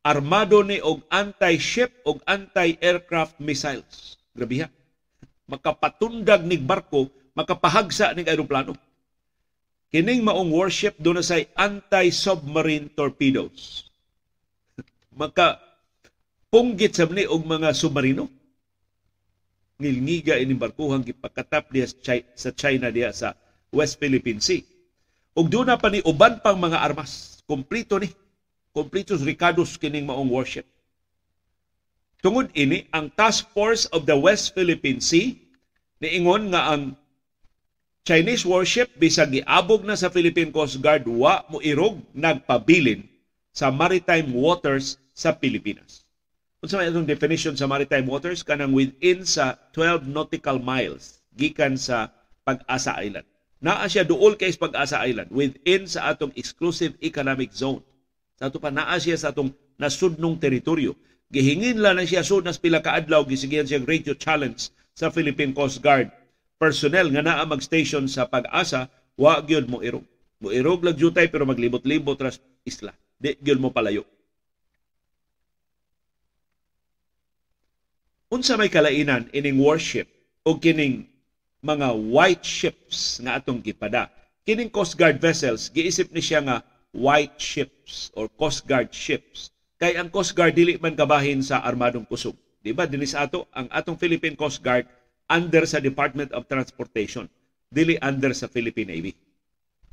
armado 0.01 0.65
ni 0.65 0.81
og 0.81 1.05
anti-ship 1.13 1.93
og 2.09 2.25
anti-aircraft 2.25 3.37
missiles. 3.37 4.17
Grabe. 4.33 4.78
Makapatundag 5.49 6.45
nig 6.45 6.61
barko, 6.61 7.09
makapahagsa 7.33 8.13
nig 8.13 8.29
aeroplano. 8.29 8.77
Kining 9.89 10.21
maong 10.21 10.53
warship 10.53 11.01
do 11.01 11.17
na 11.17 11.25
say 11.25 11.49
anti-submarine 11.57 12.93
torpedoes. 12.93 13.89
Maka 15.21 15.57
punggit 16.53 16.93
sa 16.93 17.09
ni 17.09 17.25
og 17.25 17.49
mga 17.49 17.73
submarino. 17.73 18.29
Ngilngiga 19.81 20.37
ini 20.37 20.53
barkuhang 20.53 21.07
gipakatap 21.07 21.73
diya 21.73 21.89
sa 22.37 22.51
China 22.53 22.93
diya 22.93 23.15
sa 23.17 23.33
West 23.73 23.97
Philippine 23.97 24.45
Sea. 24.45 24.61
Ug 25.33 25.49
doon 25.49 25.73
na 25.73 25.81
pa 25.81 25.89
ni 25.89 26.05
uban 26.05 26.43
pang 26.43 26.59
mga 26.59 26.83
armas 26.83 27.39
Kumplito 27.49 27.97
ni. 27.97 28.13
Kumplitos 28.77 29.25
ricados 29.25 29.81
kining 29.81 30.05
maong 30.05 30.29
worship. 30.29 30.69
Tungod 32.19 32.51
ini, 32.59 32.83
ang 32.91 33.15
Task 33.15 33.47
Force 33.55 33.87
of 33.95 34.03
the 34.03 34.19
West 34.19 34.51
Philippine 34.51 34.99
Sea 34.99 35.39
niingon 36.03 36.51
nga 36.51 36.75
ang 36.75 36.99
Chinese 38.03 38.43
warship 38.43 38.91
bisag 38.99 39.39
giabog 39.39 39.87
na 39.87 39.95
sa 39.95 40.11
Philippine 40.11 40.51
Coast 40.51 40.83
Guard 40.83 41.07
wa 41.07 41.47
mo 41.47 41.63
irog 41.63 42.01
nagpabilin 42.17 43.07
sa 43.55 43.71
maritime 43.71 44.35
waters 44.35 44.99
sa 45.15 45.31
Pilipinas. 45.31 46.03
Unsa 46.59 46.81
may 46.81 46.91
itong 46.91 47.07
definition 47.07 47.55
sa 47.55 47.71
maritime 47.71 48.11
waters 48.11 48.43
kanang 48.43 48.75
within 48.75 49.23
sa 49.23 49.55
12 49.71 50.11
nautical 50.11 50.59
miles 50.59 51.23
gikan 51.39 51.79
sa 51.79 52.11
Pag-asa 52.43 52.99
Island. 52.99 53.29
Naa 53.63 53.87
siya 53.87 54.03
duol 54.03 54.35
kay 54.35 54.51
Pag-asa 54.59 55.05
Island 55.07 55.31
within 55.31 55.87
sa 55.87 56.11
atong 56.11 56.35
exclusive 56.35 56.99
economic 56.99 57.55
zone. 57.55 57.85
Sa 58.41 58.51
ato 58.51 58.59
pa 58.59 58.75
naa 58.75 58.99
siya 58.99 59.15
sa 59.15 59.31
atong 59.31 59.55
nasudnong 59.79 60.35
teritoryo. 60.35 60.99
Gihingin 61.29 61.85
la 61.85 61.93
na 61.93 62.09
siya 62.09 62.25
sud 62.25 62.49
nas 62.49 62.57
pila 62.57 62.81
ka 62.81 62.97
adlaw 62.97 63.21
gisigyan 63.29 63.69
siya 63.69 63.85
radio 63.85 64.17
challenge 64.17 64.73
sa 64.97 65.13
Philippine 65.13 65.53
Coast 65.53 65.85
Guard. 65.85 66.09
Personnel 66.57 67.13
nga 67.13 67.21
naa 67.21 67.45
mag-station 67.45 68.09
sa 68.09 68.25
Pag-asa 68.25 68.89
wa 69.21 69.37
gyud 69.45 69.69
mo 69.69 69.85
irog. 69.85 70.09
Mo 70.41 70.49
irog 70.49 70.81
lag 70.81 70.97
jutay 70.97 71.29
pero 71.29 71.45
maglibot-libot 71.45 72.17
ras 72.17 72.41
isla. 72.65 72.97
Di 73.21 73.37
gyud 73.45 73.61
mo 73.61 73.69
palayo. 73.69 74.09
Unsa 78.33 78.57
may 78.57 78.73
kalainan 78.73 79.29
ining 79.37 79.61
warship 79.61 80.09
o 80.49 80.57
kining 80.57 81.05
mga 81.61 81.93
white 82.09 82.45
ships 82.45 83.21
nga 83.21 83.37
atong 83.37 83.61
gipada. 83.61 84.09
Kining 84.49 84.73
Coast 84.73 84.97
Guard 84.97 85.21
vessels, 85.21 85.69
giisip 85.69 86.09
ni 86.09 86.25
siya 86.25 86.41
nga 86.41 86.57
white 86.97 87.37
ships 87.37 88.09
or 88.17 88.33
Coast 88.33 88.65
Guard 88.65 88.89
ships. 88.97 89.53
Kay 89.79 89.95
ang 89.95 90.11
Coast 90.11 90.35
Guard 90.35 90.59
dili 90.59 90.75
man 90.83 90.99
kabahin 90.99 91.39
sa 91.41 91.63
armadong 91.63 92.05
kusog. 92.05 92.35
Di 92.59 92.75
ba? 92.75 92.91
Dinis 92.91 93.15
ato, 93.15 93.47
ang 93.55 93.71
atong 93.71 93.95
Philippine 93.95 94.35
Coast 94.35 94.59
Guard 94.59 94.91
under 95.31 95.63
sa 95.65 95.79
Department 95.79 96.35
of 96.35 96.51
Transportation. 96.51 97.31
Dili 97.71 97.95
under 98.03 98.35
sa 98.35 98.51
Philippine 98.51 98.91
Navy. 98.91 99.13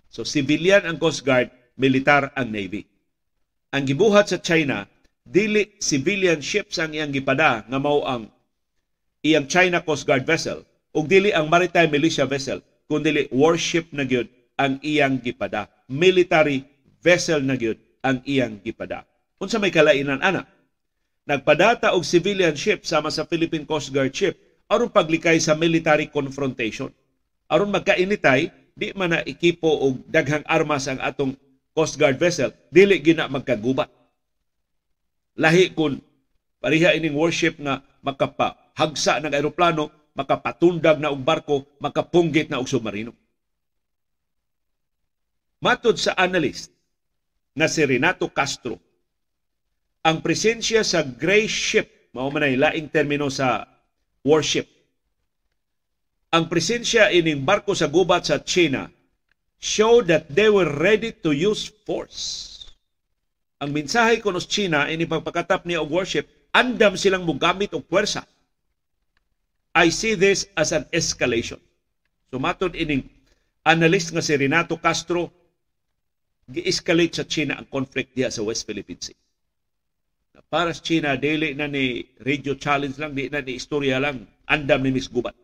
So 0.09 0.25
civilian 0.25 0.89
ang 0.89 0.97
Coast 0.97 1.21
Guard, 1.21 1.53
militar 1.77 2.33
ang 2.33 2.49
Navy. 2.49 2.87
ang 3.75 3.83
gibuhat 3.83 4.31
sa 4.31 4.39
China 4.39 4.87
dili 5.27 5.75
civilian 5.83 6.39
ships 6.39 6.79
ang 6.79 6.95
iyang 6.95 7.11
gipada 7.11 7.67
nga 7.67 7.75
mao 7.75 8.07
ang 8.07 8.31
iyang 9.19 9.51
China 9.51 9.83
Coast 9.83 10.07
Guard 10.07 10.23
vessel 10.23 10.63
ug 10.95 11.11
dili 11.11 11.35
ang 11.35 11.51
maritime 11.51 11.91
militia 11.91 12.23
vessel 12.23 12.63
kundi 12.87 13.27
warship 13.35 13.91
na 13.91 14.07
gyud 14.07 14.31
ang 14.55 14.79
iyang 14.79 15.19
gipada 15.19 15.67
military 15.91 16.63
vessel 17.03 17.43
na 17.43 17.59
gyud 17.59 17.75
ang 17.99 18.23
iyang 18.23 18.63
gipada 18.63 19.03
unsa 19.41 19.57
may 19.59 19.73
kalainan 19.73 20.21
ana 20.21 20.47
nagpadata 21.25 21.91
og 21.95 22.05
civilian 22.05 22.53
ship 22.53 22.85
sama 22.85 23.09
sa 23.09 23.25
Philippine 23.25 23.65
Coast 23.65 23.89
Guard 23.89 24.13
ship 24.13 24.37
aron 24.69 24.89
paglikay 24.89 25.41
sa 25.41 25.57
military 25.57 26.07
confrontation 26.09 26.93
aron 27.49 27.73
magkainitay 27.73 28.49
di 28.75 28.91
man 28.91 29.15
na 29.15 29.23
ikipo 29.23 29.71
og 29.71 30.03
daghang 30.11 30.43
armas 30.43 30.91
ang 30.91 30.99
atong 30.99 31.33
Coast 31.75 31.99
Guard 31.99 32.15
vessel, 32.15 32.55
dili 32.71 33.03
gina 33.03 33.27
magkagubat. 33.27 33.91
Lahi 35.35 35.75
kun 35.75 35.99
pariha 36.63 36.95
ining 36.95 37.15
warship 37.15 37.59
nga 37.59 37.83
makapahagsa 37.99 39.19
ng 39.19 39.35
aeroplano, 39.35 39.91
makapatundag 40.15 41.03
na 41.03 41.11
og 41.11 41.19
barko, 41.19 41.67
makapunggit 41.83 42.47
na 42.47 42.63
og 42.63 42.71
submarino. 42.71 43.11
Matod 45.59 45.99
sa 45.99 46.15
analyst 46.15 46.71
na 47.51 47.67
si 47.67 47.83
Renato 47.83 48.31
Castro, 48.31 48.79
ang 50.05 50.21
presensya 50.21 50.85
sa 50.85 51.01
gray 51.01 51.49
ship, 51.49 52.13
mao 52.13 52.29
man 52.29 52.45
laing 52.45 52.93
termino 52.93 53.25
sa 53.33 53.65
warship, 54.21 54.69
ang 56.29 56.45
presensya 56.45 57.09
ining 57.09 57.41
barko 57.41 57.73
sa 57.73 57.89
gubat 57.89 58.29
sa 58.29 58.37
China 58.37 58.85
show 59.57 60.05
that 60.05 60.29
they 60.29 60.45
were 60.45 60.69
ready 60.77 61.09
to 61.09 61.33
use 61.33 61.65
force. 61.89 62.53
Ang 63.57 63.73
mensahe 63.73 64.21
kuno 64.21 64.37
sa 64.37 64.51
China 64.51 64.85
ini 64.85 65.09
pagpakatap 65.09 65.65
ni 65.65 65.73
og 65.73 65.89
worship, 65.89 66.29
andam 66.53 66.93
silang 66.93 67.25
mugamit 67.25 67.73
og 67.73 67.87
puwersa. 67.89 68.21
I 69.73 69.89
see 69.89 70.13
this 70.13 70.45
as 70.53 70.69
an 70.69 70.85
escalation. 70.93 71.57
So 72.29 72.37
matod 72.37 72.77
ining 72.77 73.09
analyst 73.65 74.13
nga 74.13 74.21
si 74.21 74.37
Renato 74.37 74.77
Castro, 74.77 75.33
gi-escalate 76.45 77.17
sa 77.17 77.25
China 77.25 77.57
ang 77.57 77.65
conflict 77.65 78.13
diha 78.13 78.29
sa 78.29 78.45
West 78.45 78.69
Philippine 78.69 79.01
Sea. 79.01 79.24
Para 80.55 80.71
sa 80.71 80.79
China, 80.79 81.19
dili 81.19 81.51
na 81.51 81.67
ni 81.67 82.07
radio 82.23 82.55
challenge 82.55 82.95
lang, 82.95 83.11
di 83.11 83.27
na 83.27 83.43
ni 83.43 83.59
istorya 83.59 83.99
lang, 83.99 84.23
andam 84.47 84.87
ni 84.87 84.95
Miss 84.95 85.11
Gubat. 85.11 85.35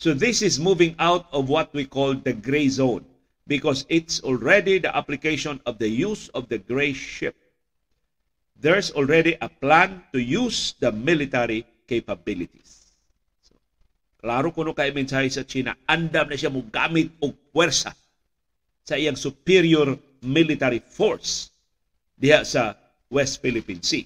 So 0.00 0.16
this 0.16 0.40
is 0.40 0.56
moving 0.56 0.96
out 0.96 1.28
of 1.36 1.52
what 1.52 1.68
we 1.76 1.84
call 1.84 2.16
the 2.16 2.32
gray 2.32 2.72
zone 2.72 3.04
because 3.44 3.84
it's 3.92 4.24
already 4.24 4.80
the 4.80 4.88
application 4.88 5.60
of 5.68 5.76
the 5.76 5.92
use 5.92 6.32
of 6.32 6.48
the 6.48 6.56
gray 6.56 6.96
ship. 6.96 7.36
There's 8.56 8.88
already 8.96 9.36
a 9.36 9.52
plan 9.52 10.08
to 10.16 10.18
use 10.24 10.72
the 10.80 10.96
military 10.96 11.68
capabilities. 11.84 12.96
So, 13.44 13.52
klaro 14.24 14.48
kuno 14.48 14.72
kay 14.72 14.96
mensahe 14.96 15.28
sa 15.28 15.44
China, 15.44 15.76
andam 15.84 16.32
na 16.32 16.40
siya 16.40 16.48
mo 16.48 16.64
gamit 16.64 17.12
og 17.20 17.36
puwersa 17.52 17.92
sa 18.80 18.96
iyang 18.96 19.20
superior 19.20 19.92
military 20.24 20.80
force 20.80 21.52
diha 22.16 22.40
sa 22.48 22.85
West 23.16 23.40
Philippine 23.40 23.80
Sea. 23.80 24.04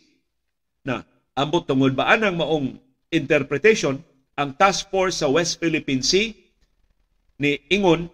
Na 0.86 1.02
ambot 1.34 1.66
tungod 1.66 1.98
ba 1.98 2.14
anang 2.14 2.38
maong 2.38 2.78
interpretation 3.10 3.98
ang 4.38 4.54
task 4.54 4.86
force 4.94 5.18
sa 5.18 5.26
West 5.26 5.58
Philippine 5.58 6.06
Sea 6.06 6.30
ni 7.42 7.58
Ingon 7.74 8.06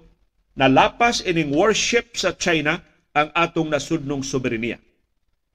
na 0.57 0.73
lapas 0.73 1.21
ining 1.21 1.53
warship 1.53 2.17
sa 2.17 2.33
China 2.33 2.81
ang 3.13 3.29
atong 3.37 3.69
nasudnong 3.69 4.25
soberenya. 4.25 4.81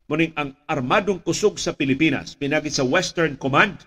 Muning 0.06 0.36
ang 0.38 0.54
armadong 0.69 1.23
kusog 1.25 1.58
sa 1.58 1.73
Pilipinas 1.73 2.38
pinagi 2.38 2.69
sa 2.69 2.86
Western 2.86 3.34
Command 3.41 3.82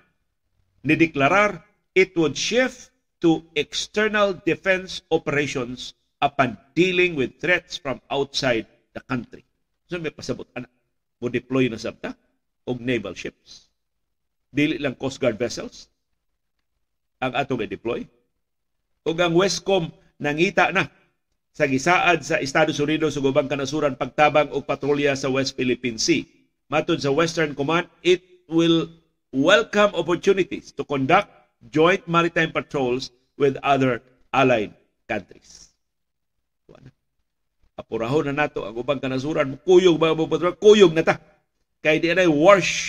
ni 0.83 0.99
deklarar 0.99 1.63
it 1.95 2.11
would 2.19 2.35
shift 2.35 2.91
to 3.23 3.41
external 3.55 4.35
defense 4.43 5.07
operations 5.15 5.95
upon 6.21 6.59
dealing 6.75 7.15
with 7.15 7.39
threats 7.39 7.79
from 7.79 8.01
outside 8.11 8.67
the 8.93 9.01
country. 9.07 9.45
So 9.89 10.01
may 10.01 10.11
pasabot 10.13 10.49
ana 10.57 10.69
mo 11.19 11.31
deploy 11.31 11.69
na 11.69 11.81
sabta 11.81 12.15
og 12.65 12.81
naval 12.81 13.15
ships. 13.15 13.69
Dili 14.55 14.79
lang 14.79 14.95
Coast 14.95 15.19
Guard 15.19 15.37
vessels, 15.37 15.91
ang 17.19 17.35
atong 17.35 17.65
i-deploy. 17.67 18.07
Ug 19.05 19.17
ang 19.21 19.35
Westcom 19.35 19.91
nangita 20.23 20.71
na 20.71 20.89
sa 21.55 21.67
gisaad 21.69 22.23
sa 22.23 22.41
Estados 22.41 22.81
Unidos 22.81 23.19
ug 23.19 23.31
ubang 23.31 23.51
kanasuran 23.51 23.99
pagtabang 23.99 24.51
og 24.55 24.67
patrolya 24.67 25.15
sa 25.15 25.31
West 25.31 25.55
Philippine 25.59 26.01
Sea. 26.01 26.27
Matod 26.71 27.03
sa 27.03 27.13
Western 27.13 27.53
Command, 27.53 27.87
it 28.01 28.25
will 28.49 28.89
welcome 29.35 29.93
opportunities 29.99 30.71
to 30.73 30.87
conduct 30.87 31.29
joint 31.69 32.07
maritime 32.07 32.55
patrols 32.55 33.11
with 33.37 33.59
other 33.67 34.01
allied 34.33 34.73
countries. 35.11 35.74
Apurahon 37.75 38.31
na 38.31 38.47
nato 38.47 38.63
ang 38.63 38.79
ubang 38.79 39.03
kanasuran, 39.03 39.59
kuyog 39.67 39.99
mga 39.99 40.15
patrol, 40.31 40.55
kuyog 40.55 40.95
na 40.95 41.03
ta. 41.03 41.19
Kay 41.85 42.01
di 42.01 42.09
na 42.15 42.25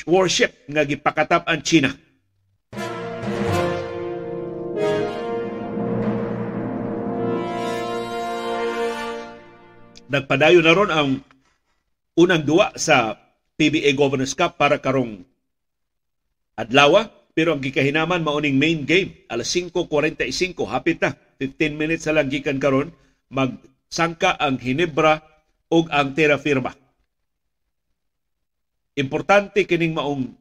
warship 0.07 0.69
nga 0.71 0.87
gipakatap 0.87 1.43
ang 1.49 1.59
China 1.59 1.91
nagpadayo 10.15 10.61
na 10.61 10.71
ron 10.71 10.91
ang 10.93 11.09
unang 12.15 12.43
duwa 12.45 12.71
sa 12.79 13.17
PBA 13.59 13.91
Governors 13.97 14.37
Cup 14.37 14.55
para 14.55 14.79
karong 14.79 15.25
adlaw 16.55 17.09
pero 17.35 17.51
ang 17.51 17.59
gikahinaman 17.59 18.23
mauning 18.23 18.55
main 18.55 18.87
game 18.87 19.27
alas 19.27 19.51
5:45 19.51 20.55
hapit 20.71 21.03
na 21.03 21.11
15 21.41 21.75
minutes 21.75 22.07
sa 22.07 22.15
lang 22.15 22.31
gikan 22.31 22.61
karon 22.61 22.95
magsangka 23.95 24.35
ang 24.35 24.59
Hinebra 24.59 25.23
ug 25.71 25.87
ang 25.87 26.11
Terra 26.11 26.35
Firma. 26.35 26.75
Importante 28.99 29.63
kining 29.63 29.95
maong 29.95 30.35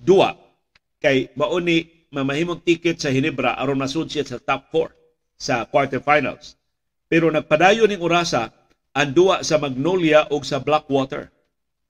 duwa 0.00 0.32
kay 0.96 1.28
mauni 1.36 2.08
mamahimong 2.08 2.64
ticket 2.64 2.96
sa 2.96 3.12
Hinebra 3.12 3.60
aron 3.60 3.76
masud 3.76 4.08
siya 4.08 4.24
sa 4.24 4.40
top 4.40 4.72
4 4.72 4.88
sa 5.36 5.68
quarterfinals. 5.68 6.56
Pero 7.12 7.28
nagpadayon 7.28 7.92
ning 7.92 8.00
orasa 8.00 8.48
ang 8.96 9.12
duwa 9.12 9.44
sa 9.44 9.60
Magnolia 9.60 10.24
ug 10.32 10.40
sa 10.40 10.56
Blackwater. 10.56 11.28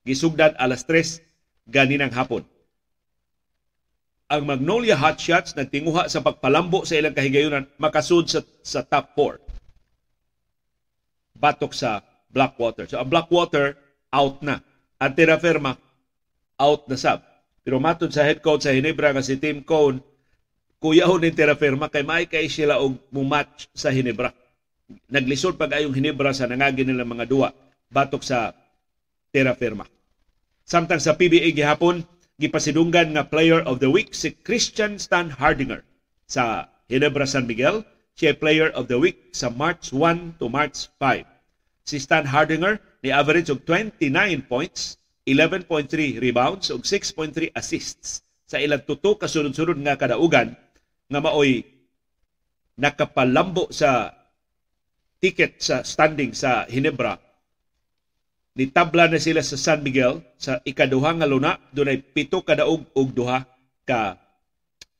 Gisugdan 0.03 0.51
alas 0.59 0.83
3 0.83 1.71
ganinang 1.71 2.11
hapon. 2.11 2.43
Ang 4.27 4.51
Magnolia 4.51 4.99
Hotshots 4.99 5.55
nagtinguha 5.55 6.11
sa 6.11 6.19
pagpalambo 6.19 6.83
sa 6.83 6.99
ilang 6.99 7.15
kahigayunan 7.15 7.71
makasud 7.79 8.27
sa, 8.27 8.43
sa 8.67 8.83
top 8.83 9.15
4. 9.15 9.42
Batok 11.43 11.75
sa 11.75 11.99
Blackwater. 12.31 12.87
So 12.87 13.03
ang 13.03 13.11
Blackwater 13.11 13.75
out 14.15 14.39
na. 14.39 14.63
Ang 15.03 15.11
Terra 15.19 15.35
Firma 15.35 15.75
out 16.55 16.87
na 16.87 16.95
sab. 16.95 17.19
Pero 17.67 17.83
matod 17.83 18.15
sa 18.15 18.23
head 18.23 18.39
coach 18.39 18.63
sa 18.63 18.71
Hinebra 18.71 19.11
nga 19.11 19.19
si 19.19 19.35
Tim 19.35 19.59
Cone, 19.59 19.99
kuyahon 20.79 21.19
ni 21.19 21.35
Terra 21.35 21.59
Firma 21.59 21.91
kay 21.91 22.07
may 22.07 22.23
kay 22.31 22.47
sila 22.47 22.79
og 22.79 22.95
mumatch 23.11 23.67
sa 23.75 23.91
Hinebra 23.91 24.31
naglisod 25.09 25.55
pag 25.55 25.73
ayong 25.73 25.95
hinebra 25.95 26.35
sa 26.35 26.49
nangagi 26.49 26.83
nila 26.83 27.07
mga 27.07 27.25
duwa 27.29 27.49
batok 27.93 28.23
sa 28.25 28.53
terra 29.33 29.53
firma. 29.57 29.85
Samtang 30.63 31.03
sa 31.03 31.19
PBA 31.19 31.51
gihapon, 31.53 32.07
gipasidunggan 32.39 33.13
nga 33.13 33.27
player 33.27 33.61
of 33.67 33.83
the 33.83 33.89
week 33.89 34.15
si 34.15 34.31
Christian 34.31 34.97
Stan 34.97 35.29
Hardinger 35.29 35.83
sa 36.25 36.71
Hinebra 36.87 37.27
San 37.27 37.45
Miguel. 37.45 37.83
Siya 38.13 38.37
player 38.37 38.69
of 38.77 38.85
the 38.85 38.97
week 39.01 39.33
sa 39.33 39.49
March 39.49 39.89
1 39.89 40.37
to 40.37 40.45
March 40.45 40.85
5. 41.01 41.25
Si 41.83 41.99
Stan 41.99 42.23
Hardinger 42.23 42.79
ni 43.03 43.11
average 43.11 43.51
og 43.51 43.67
29 43.67 44.47
points, 44.47 44.95
11.3 45.27 46.19
rebounds 46.19 46.71
ug 46.71 46.83
6.3 46.83 47.51
assists 47.55 48.23
sa 48.43 48.59
ilang 48.59 48.83
tuto 48.83 49.15
kasunod-sunod 49.15 49.79
nga 49.83 49.95
kadaugan 49.95 50.51
nga 51.07 51.19
maoy 51.23 51.63
nakapalambo 52.75 53.71
sa 53.71 54.11
ticket 55.23 55.63
sa 55.63 55.79
standing 55.87 56.35
sa 56.35 56.67
Hinebra. 56.67 57.15
Nitabla 58.53 59.09
na 59.09 59.17
sila 59.17 59.41
sa 59.41 59.57
San 59.57 59.81
Miguel 59.81 60.21
sa 60.37 60.59
ikaduha 60.61 61.17
nga 61.17 61.25
luna, 61.25 61.57
dunay 61.73 62.03
pito 62.03 62.43
kadaog 62.43 62.85
og 62.93 63.07
duha 63.15 63.47
ka 63.87 64.19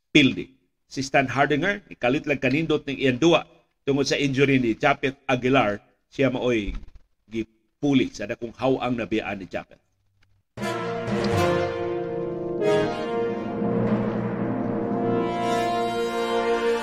pildi. 0.09 0.49
Si 0.89 1.03
Stan 1.03 1.27
Hardinger, 1.27 1.84
ikalit 1.91 2.25
lang 2.25 2.41
kanindot 2.41 2.86
ng 2.88 2.97
iyang 2.97 3.19
duwa 3.19 3.45
tungod 3.84 4.07
sa 4.07 4.17
injury 4.17 4.57
ni 4.57 4.73
Chapet 4.79 5.19
Aguilar, 5.27 5.84
siya 6.14 6.30
maoy 6.30 6.78
gipuli 7.26 8.14
sa 8.14 8.30
dakong 8.30 8.53
hawang 8.53 8.93
nabiyaan 8.93 9.41
ni 9.41 9.49
Chapet. 9.49 9.82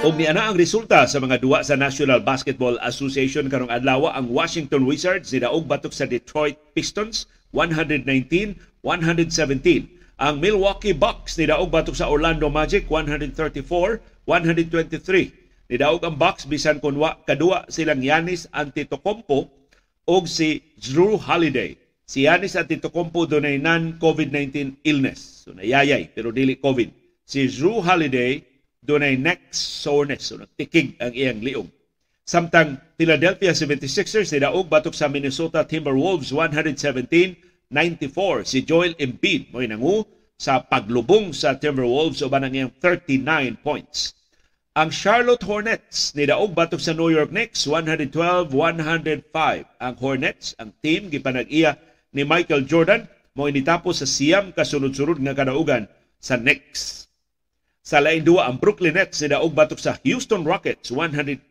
Og 0.00 0.16
niana 0.16 0.48
ang 0.48 0.56
resulta 0.56 1.04
sa 1.04 1.20
mga 1.20 1.44
duwa 1.44 1.60
sa 1.60 1.76
National 1.76 2.24
Basketball 2.24 2.80
Association 2.82 3.46
karong 3.46 3.70
adlaw 3.70 4.10
ang 4.10 4.32
Washington 4.32 4.82
Wizards 4.88 5.30
nidaog 5.30 5.68
batok 5.68 5.94
sa 5.94 6.08
Detroit 6.08 6.58
Pistons 6.74 7.30
119, 7.54 8.56
117. 8.82 9.86
Ang 10.18 10.34
Milwaukee 10.40 10.96
Bucks 10.96 11.36
nidaog 11.38 11.70
batok 11.70 11.94
sa 11.94 12.08
Orlando 12.10 12.48
Magic 12.50 12.88
134, 12.88 14.02
123. 14.26 15.39
Nidaog 15.70 16.02
ang 16.02 16.18
Bucks 16.18 16.50
bisan 16.50 16.82
kun 16.82 16.98
wa 16.98 17.14
kadua 17.22 17.62
silang 17.70 18.02
Yanis 18.02 18.50
Antetokounmpo 18.50 19.46
og 20.10 20.26
si 20.26 20.66
Drew 20.74 21.14
Holiday. 21.14 21.78
Si 22.10 22.26
Yanis 22.26 22.58
Antetokounmpo 22.58 23.22
dunay 23.30 23.62
non-COVID-19 23.62 24.82
illness. 24.82 25.46
So 25.46 25.54
nayayay 25.54 26.10
pero 26.10 26.34
dili 26.34 26.58
COVID. 26.58 26.90
Si 27.22 27.46
Drew 27.46 27.78
Holiday 27.78 28.42
dunay 28.82 29.14
neck 29.14 29.54
soreness. 29.54 30.34
So 30.34 30.42
nagtikig 30.42 30.98
ang 30.98 31.14
iyang 31.14 31.38
liog. 31.38 31.70
Samtang 32.26 32.82
Philadelphia 32.98 33.54
76ers 33.54 34.34
nidaog 34.34 34.66
batok 34.66 34.98
sa 34.98 35.06
Minnesota 35.06 35.62
Timberwolves 35.62 36.34
117-94. 36.34 37.70
Si 38.42 38.66
Joel 38.66 38.98
Embiid 38.98 39.54
mo 39.54 39.62
nangu 39.62 40.02
sa 40.34 40.66
paglubong 40.66 41.30
sa 41.30 41.54
Timberwolves 41.54 42.26
uban 42.26 42.42
ang 42.42 42.58
iyang 42.58 42.74
39 42.74 43.54
points. 43.62 44.18
Ang 44.80 44.88
Charlotte 44.88 45.44
Hornets 45.44 46.16
nidaog 46.16 46.56
batok 46.56 46.80
sa 46.80 46.96
New 46.96 47.12
York 47.12 47.28
Knicks 47.28 47.68
112-105. 47.68 48.48
Ang 49.76 49.94
Hornets, 50.00 50.56
ang 50.56 50.72
team 50.80 51.12
gipanag-iya 51.12 51.76
ni 52.16 52.24
Michael 52.24 52.64
Jordan 52.64 53.04
mo 53.36 53.44
initapos 53.44 54.00
sa 54.00 54.08
siyam 54.08 54.56
kasunod-sunod 54.56 55.20
nga 55.20 55.36
kadaugan 55.36 55.84
sa 56.16 56.40
Knicks. 56.40 57.12
Sa 57.84 58.00
lain 58.00 58.24
duwa 58.24 58.48
ang 58.48 58.56
Brooklyn 58.56 58.96
Nets 58.96 59.20
nidaog 59.20 59.52
batok 59.52 59.76
sa 59.76 60.00
Houston 60.00 60.48
Rockets 60.48 60.88
118 60.88 61.44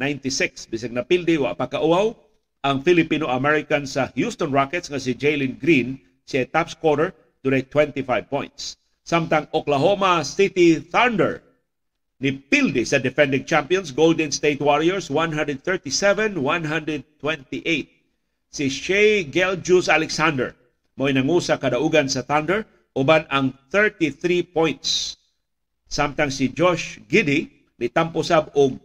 96. 0.00 0.72
Bisag 0.72 0.96
napildi 0.96 1.36
wa 1.36 1.52
pa 1.52 1.68
kauaw 1.68 2.16
ang 2.64 2.80
Filipino-American 2.80 3.84
sa 3.84 4.08
Houston 4.16 4.48
Rockets 4.48 4.88
nga 4.88 4.96
si 4.96 5.12
Jalen 5.12 5.60
Green 5.60 6.00
siya 6.24 6.48
top 6.48 6.72
scorer 6.72 7.12
dunay 7.44 7.68
25 7.68 8.00
points. 8.32 8.80
Samtang 9.04 9.44
Oklahoma 9.52 10.24
City 10.24 10.80
Thunder 10.80 11.44
ni 12.16 12.32
pildi 12.32 12.80
sa 12.88 12.96
defending 12.96 13.44
champions 13.44 13.92
Golden 13.92 14.32
State 14.32 14.60
Warriors 14.64 15.12
137-128. 15.12 16.40
Si 18.48 18.64
Shea 18.72 19.24
Geljus 19.28 19.92
Alexander 19.92 20.56
mo 20.96 21.12
nangusa 21.12 21.60
kadaugan 21.60 22.08
sa 22.08 22.24
Thunder 22.24 22.64
uban 22.96 23.28
ang 23.28 23.52
33 23.68 24.40
points. 24.48 25.20
Samtang 25.92 26.32
si 26.32 26.48
Josh 26.48 26.96
Giddy 27.04 27.52
nitampo 27.76 28.24
sab 28.24 28.48
og 28.56 28.80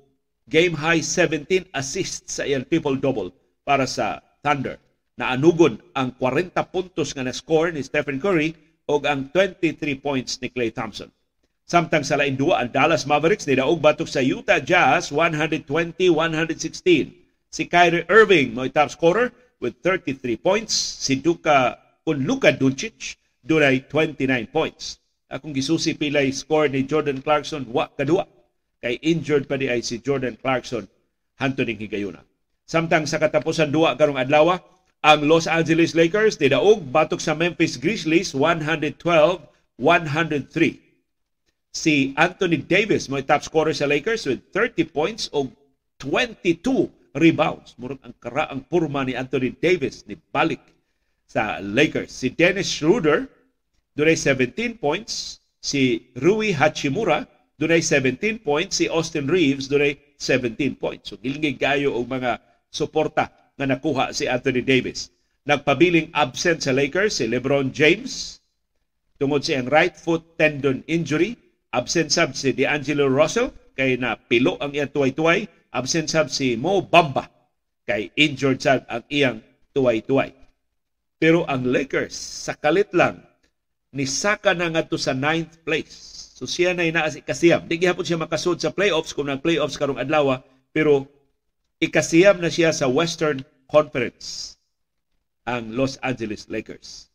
game 0.51 0.75
high 0.75 0.99
17 0.99 1.71
assists 1.71 2.35
sa 2.35 2.43
iyang 2.43 2.67
triple 2.67 2.99
double 2.99 3.31
para 3.63 3.87
sa 3.87 4.19
Thunder. 4.43 4.75
Naanugod 5.15 5.79
ang 5.95 6.11
40 6.19 6.51
puntos 6.67 7.15
nga 7.15 7.23
na-score 7.23 7.71
ni 7.71 7.79
Stephen 7.79 8.19
Curry 8.19 8.51
o 8.91 8.99
ang 9.07 9.31
23 9.31 9.95
points 10.03 10.35
ni 10.43 10.51
Klay 10.51 10.75
Thompson. 10.75 11.07
Samtang 11.71 12.03
sa 12.03 12.19
lain 12.19 12.35
duwa, 12.35 12.59
ang 12.59 12.67
Dallas 12.67 13.07
Mavericks 13.07 13.47
nidaog 13.47 13.79
batok 13.79 14.11
sa 14.11 14.19
Utah 14.19 14.59
Jazz 14.59 15.07
120-116. 15.07 16.03
Si 17.47 17.63
Kyrie 17.63 18.03
Irving 18.11 18.51
mo 18.51 18.67
top 18.67 18.91
scorer 18.91 19.31
with 19.63 19.79
33 19.79 20.35
points. 20.35 20.75
Si 20.75 21.15
Duka 21.15 21.79
kun 22.03 22.27
Luka 22.27 22.51
Doncic 22.51 23.15
dunay 23.39 23.87
29 23.87 24.51
points. 24.51 24.99
Akong 25.31 25.55
gisusi 25.55 25.95
pilay 25.95 26.35
score 26.35 26.67
ni 26.67 26.83
Jordan 26.83 27.23
Clarkson 27.23 27.63
wa 27.71 27.87
kadua 27.87 28.27
kay 28.83 28.99
injured 28.99 29.47
pa 29.47 29.55
di 29.55 29.71
ay 29.71 29.79
si 29.79 30.03
Jordan 30.03 30.35
Clarkson 30.35 30.83
hanto 31.39 31.63
ning 31.63 31.79
higayuna. 31.79 32.19
Samtang 32.67 33.07
sa 33.07 33.15
katapusan 33.15 33.71
duwa 33.71 33.95
karong 33.95 34.19
adlaw, 34.19 34.59
ang 35.07 35.23
Los 35.23 35.47
Angeles 35.47 35.95
Lakers 35.95 36.35
tidaog 36.35 36.83
batok 36.91 37.23
sa 37.23 37.31
Memphis 37.31 37.79
Grizzlies 37.79 38.35
112-103. 38.35 39.79
Si 41.71 42.11
Anthony 42.19 42.59
Davis 42.59 43.07
mo 43.07 43.15
top 43.23 43.47
scorer 43.47 43.71
sa 43.71 43.87
Lakers 43.87 44.27
with 44.27 44.43
30 44.51 44.91
points 44.91 45.31
o 45.31 45.47
22 46.03 46.91
rebounds. 47.15 47.75
Murag 47.79 47.99
ang 48.03 48.15
karaang 48.19 48.61
purma 48.67 49.03
ni 49.03 49.15
Anthony 49.15 49.55
Davis 49.55 50.03
ni 50.07 50.19
balik 50.19 50.59
sa 51.27 51.63
Lakers. 51.63 52.11
Si 52.11 52.31
Dennis 52.31 52.67
Schroeder 52.67 53.27
dunay 53.95 54.15
17 54.15 54.79
points, 54.79 55.39
si 55.59 56.11
Rui 56.19 56.51
Hachimura 56.51 57.27
dunay 57.55 57.79
17 57.79 58.41
points, 58.41 58.79
si 58.79 58.91
Austin 58.91 59.27
Reeves 59.27 59.71
dunay 59.71 59.95
17 60.19 60.75
points. 60.75 61.11
So 61.11 61.19
gilingig 61.19 61.59
kayo 61.59 61.95
og 61.95 62.11
mga 62.11 62.39
suporta 62.71 63.31
nga 63.55 63.65
nakuha 63.67 64.15
si 64.15 64.27
Anthony 64.27 64.63
Davis. 64.63 65.11
Nagpabiling 65.45 66.13
absent 66.15 66.63
sa 66.63 66.75
Lakers 66.75 67.19
si 67.19 67.25
LeBron 67.27 67.73
James 67.73 68.39
tungod 69.21 69.45
sa 69.45 69.61
right 69.69 69.93
foot 69.93 70.35
tendon 70.39 70.81
injury. 70.89 71.37
Absent 71.71 72.11
sab 72.11 72.35
si 72.35 72.51
D'Angelo 72.51 73.07
Russell 73.07 73.51
kay 73.79 73.95
na 73.95 74.19
pilo 74.19 74.59
ang 74.59 74.75
iyang 74.75 74.91
tuway-tuway. 74.91 75.47
Absent 75.71 76.11
sab 76.11 76.27
si 76.27 76.59
Mo 76.59 76.83
Bamba 76.83 77.31
kay 77.87 78.11
injured 78.19 78.59
sab 78.59 78.83
ang 78.91 79.03
iyang 79.07 79.39
tuway-tuway. 79.71 80.35
Pero 81.15 81.47
ang 81.47 81.63
Lakers 81.63 82.15
sa 82.15 82.57
kalit 82.57 82.91
lang 82.91 83.23
ni 83.95 84.03
saka 84.03 84.51
na 84.51 84.67
ngadto 84.67 84.99
sa 84.99 85.15
ninth 85.15 85.63
place 85.63 86.21
So 86.41 86.49
siya 86.49 86.73
na 86.73 86.89
ina 86.89 87.05
ikasiyam. 87.05 87.69
Di 87.69 87.77
gihapon 87.77 88.01
siya 88.01 88.17
makasud 88.17 88.57
sa 88.57 88.73
playoffs 88.73 89.13
kung 89.13 89.29
nag-playoffs 89.29 89.77
karong 89.77 90.01
adlaw, 90.01 90.41
pero 90.73 91.05
ikasiyam 91.77 92.41
na 92.41 92.49
siya 92.49 92.73
sa 92.73 92.89
Western 92.89 93.45
Conference 93.69 94.57
ang 95.45 95.69
Los 95.77 96.01
Angeles 96.01 96.49
Lakers. 96.49 97.13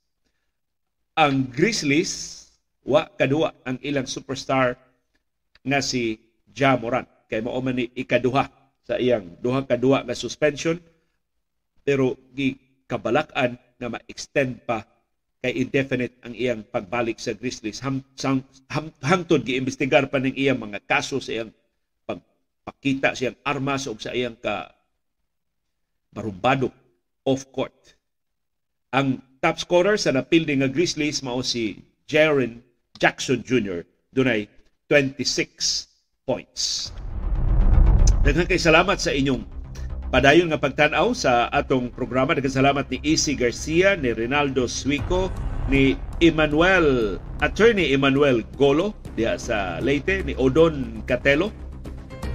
Ang 1.18 1.50
Grizzlies 1.50 2.45
wa 2.86 3.02
kadua 3.18 3.50
ang 3.66 3.82
ilang 3.82 4.06
superstar 4.06 4.78
nga 5.66 5.82
si 5.82 6.22
Ja 6.54 6.78
Morant 6.78 7.10
kay 7.26 7.42
mao 7.42 7.58
man 7.58 7.74
ni 7.74 7.90
ikaduha 7.90 8.46
sa 8.86 8.94
iyang 9.02 9.34
duha 9.42 9.66
kadua 9.66 10.06
nga 10.06 10.14
suspension 10.14 10.78
pero 11.82 12.14
gi 12.30 12.54
kabalakan 12.86 13.58
na 13.82 13.90
ma-extend 13.90 14.62
pa 14.62 14.86
kay 15.42 15.62
indefinite 15.62 16.14
ang 16.22 16.34
iyang 16.34 16.62
pagbalik 16.66 17.18
sa 17.18 17.34
Grizzlies 17.34 17.82
ham, 17.82 18.02
ham, 18.22 18.42
ham, 18.70 18.90
hangtod 19.02 19.42
giimbestigar 19.42 20.10
pa 20.10 20.22
ning 20.22 20.34
iyang 20.34 20.58
mga 20.58 20.82
kaso 20.86 21.18
sa 21.22 21.30
iyang 21.34 21.50
pagpakita 22.06 23.14
sa 23.14 23.30
iyang 23.30 23.38
armas 23.46 23.86
o 23.86 23.94
sa 23.94 24.14
iyang 24.14 24.38
ka 24.38 24.74
barumbado 26.10 26.74
off 27.22 27.46
court. 27.54 27.74
Ang 28.90 29.22
top 29.38 29.62
scorer 29.62 29.98
sa 30.00 30.10
napildi 30.10 30.58
nga 30.58 30.70
Grizzlies 30.70 31.22
mao 31.22 31.42
si 31.46 31.78
Jaren 32.10 32.65
Jackson 32.96 33.44
Jr. 33.44 33.84
dunay 34.12 34.48
26 34.88 36.24
points. 36.24 36.90
Daghang 38.26 38.48
kay 38.48 38.58
salamat 38.58 38.98
sa 38.98 39.14
inyong 39.14 39.56
Padayon 40.06 40.54
nga 40.54 40.62
pagtanaw 40.62 41.10
sa 41.18 41.50
atong 41.50 41.90
programa. 41.90 42.30
Nagkasalamat 42.30 42.86
ni 42.88 43.02
Easy 43.02 43.34
Garcia, 43.34 43.98
ni 43.98 44.14
Rinaldo 44.14 44.70
Suico, 44.70 45.34
ni 45.66 45.98
Emmanuel, 46.22 47.18
Attorney 47.42 47.90
Emmanuel 47.90 48.46
Golo 48.54 48.94
diya 49.18 49.34
sa 49.34 49.82
Leyte, 49.82 50.22
ni 50.22 50.38
Odon 50.38 51.02
Catelo, 51.10 51.50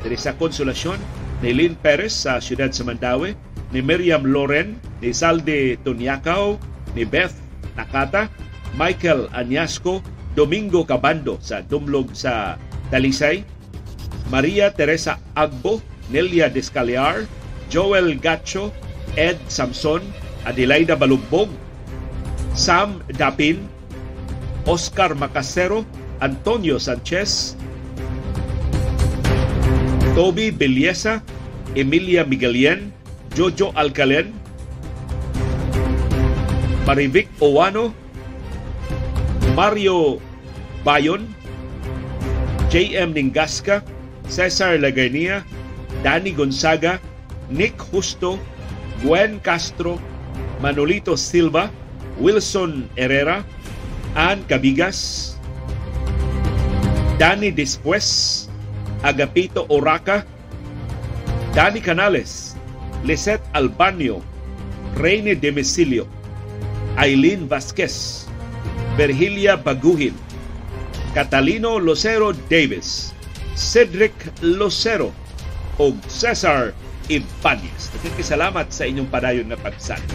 diri 0.03 0.19
sa 0.19 0.35
Konsolasyon, 0.35 0.99
ni 1.39 1.55
Lynn 1.55 1.79
Perez 1.79 2.11
sa 2.11 2.43
Siyudad 2.43 2.75
sa 2.75 2.83
Mandawi, 2.83 3.39
ni 3.71 3.79
Miriam 3.79 4.27
Loren, 4.27 4.75
ni 4.99 5.15
Salde 5.15 5.79
Tunyakaw, 5.87 6.59
ni 6.91 7.07
Beth 7.07 7.39
Nakata, 7.79 8.27
Michael 8.75 9.31
Anyasco, 9.31 10.03
Domingo 10.35 10.87
Cabando 10.87 11.35
sa 11.43 11.59
Dumlog 11.59 12.15
sa 12.15 12.55
Talisay, 12.87 13.43
Maria 14.31 14.71
Teresa 14.71 15.19
Agbo, 15.35 15.83
Nelia 16.07 16.47
Descaliar, 16.47 17.27
Joel 17.67 18.15
Gacho, 18.19 18.71
Ed 19.19 19.39
Samson, 19.51 19.99
Adelaida 20.47 20.95
Balugbog, 20.95 21.51
Sam 22.55 23.03
Dapin, 23.15 23.67
Oscar 24.67 25.15
Macasero, 25.15 25.83
Antonio 26.19 26.79
Sanchez, 26.79 27.55
Toby 30.15 30.51
Beliesa, 30.51 31.23
Emilia 31.75 32.23
Miguelien, 32.23 32.91
Jojo 33.35 33.71
Alcalen, 33.75 34.35
Marivic 36.85 37.27
Owano, 37.39 37.95
Mario 39.55 40.23
Bayon, 40.87 41.27
JM 42.71 43.11
Ningasca, 43.11 43.83
Cesar 44.31 44.79
Lagania, 44.79 45.43
Danny 46.03 46.31
Gonzaga, 46.31 47.03
Nick 47.51 47.75
Justo, 47.91 48.39
Gwen 49.03 49.43
Castro, 49.43 49.99
Manolito 50.63 51.19
Silva, 51.19 51.67
Wilson 52.15 52.87
Herrera, 52.95 53.43
Ann 54.15 54.39
Cabigas, 54.47 55.35
Danny 57.19 57.51
Despues, 57.51 58.47
Agapito 59.03 59.67
Oraca, 59.67 60.23
Danny 61.53 61.81
Canales, 61.81 62.55
Lisette 63.03 63.43
Albanio, 63.51 64.23
Reine 64.95 65.35
Demesilio, 65.35 66.07
Eileen 66.97 67.49
Vasquez, 67.49 68.20
Virgilia 69.01 69.57
Baguhin, 69.57 70.13
Catalino 71.17 71.81
Lucero 71.81 72.37
Davis, 72.53 73.17
Cedric 73.57 74.13
Lucero 74.45 75.09
o 75.81 75.89
Cesar 76.05 76.69
Ibanez. 77.09 77.89
Nagkakasalamat 77.97 78.69
sa 78.69 78.85
inyong 78.85 79.09
padayon 79.09 79.49
na 79.49 79.57
pagsali. 79.57 80.05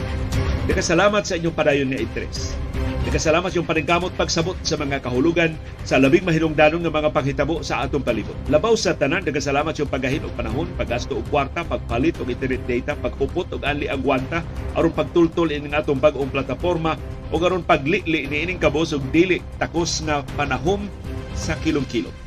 Nagkasalamat 0.70 1.26
sa 1.26 1.34
inyong 1.34 1.56
padayon 1.58 1.90
na 1.90 1.98
interes. 1.98 2.54
Nagkasalamat 3.16 3.48
yung 3.56 3.64
paningkamot 3.64 4.12
pagsabot 4.12 4.60
sa 4.60 4.76
mga 4.76 5.00
kahulugan 5.00 5.56
sa 5.88 5.96
labing 5.96 6.28
mahinungdanon 6.28 6.84
ng 6.84 6.92
mga 6.92 7.16
panghitabo 7.16 7.64
sa 7.64 7.80
atong 7.80 8.04
palibot. 8.04 8.36
Labaw 8.52 8.76
sa 8.76 8.92
tanan, 8.92 9.24
nagkasalamat 9.24 9.72
yung 9.72 9.88
paggahin 9.88 10.28
og 10.28 10.36
panahon, 10.36 10.68
paggasto 10.76 11.16
og 11.16 11.24
kwarta, 11.32 11.64
pagpalit 11.64 12.12
og 12.20 12.28
internet 12.28 12.60
data, 12.68 12.92
pagupot 12.92 13.48
og 13.56 13.64
anli 13.64 13.88
ang 13.88 14.04
gwanta, 14.04 14.44
aron 14.76 14.92
pagtultol 14.92 15.48
ining 15.48 15.72
atong 15.72 15.96
bag-ong 15.96 16.28
plataporma 16.28 17.00
o 17.32 17.40
aron 17.40 17.64
paglili 17.64 18.28
ni 18.28 18.44
ining 18.44 18.60
kabos 18.60 18.92
og 18.92 19.00
dili 19.08 19.40
takos 19.56 20.04
nga 20.04 20.20
panahon 20.36 20.84
sa 21.32 21.56
kilom-kilom. 21.64 22.25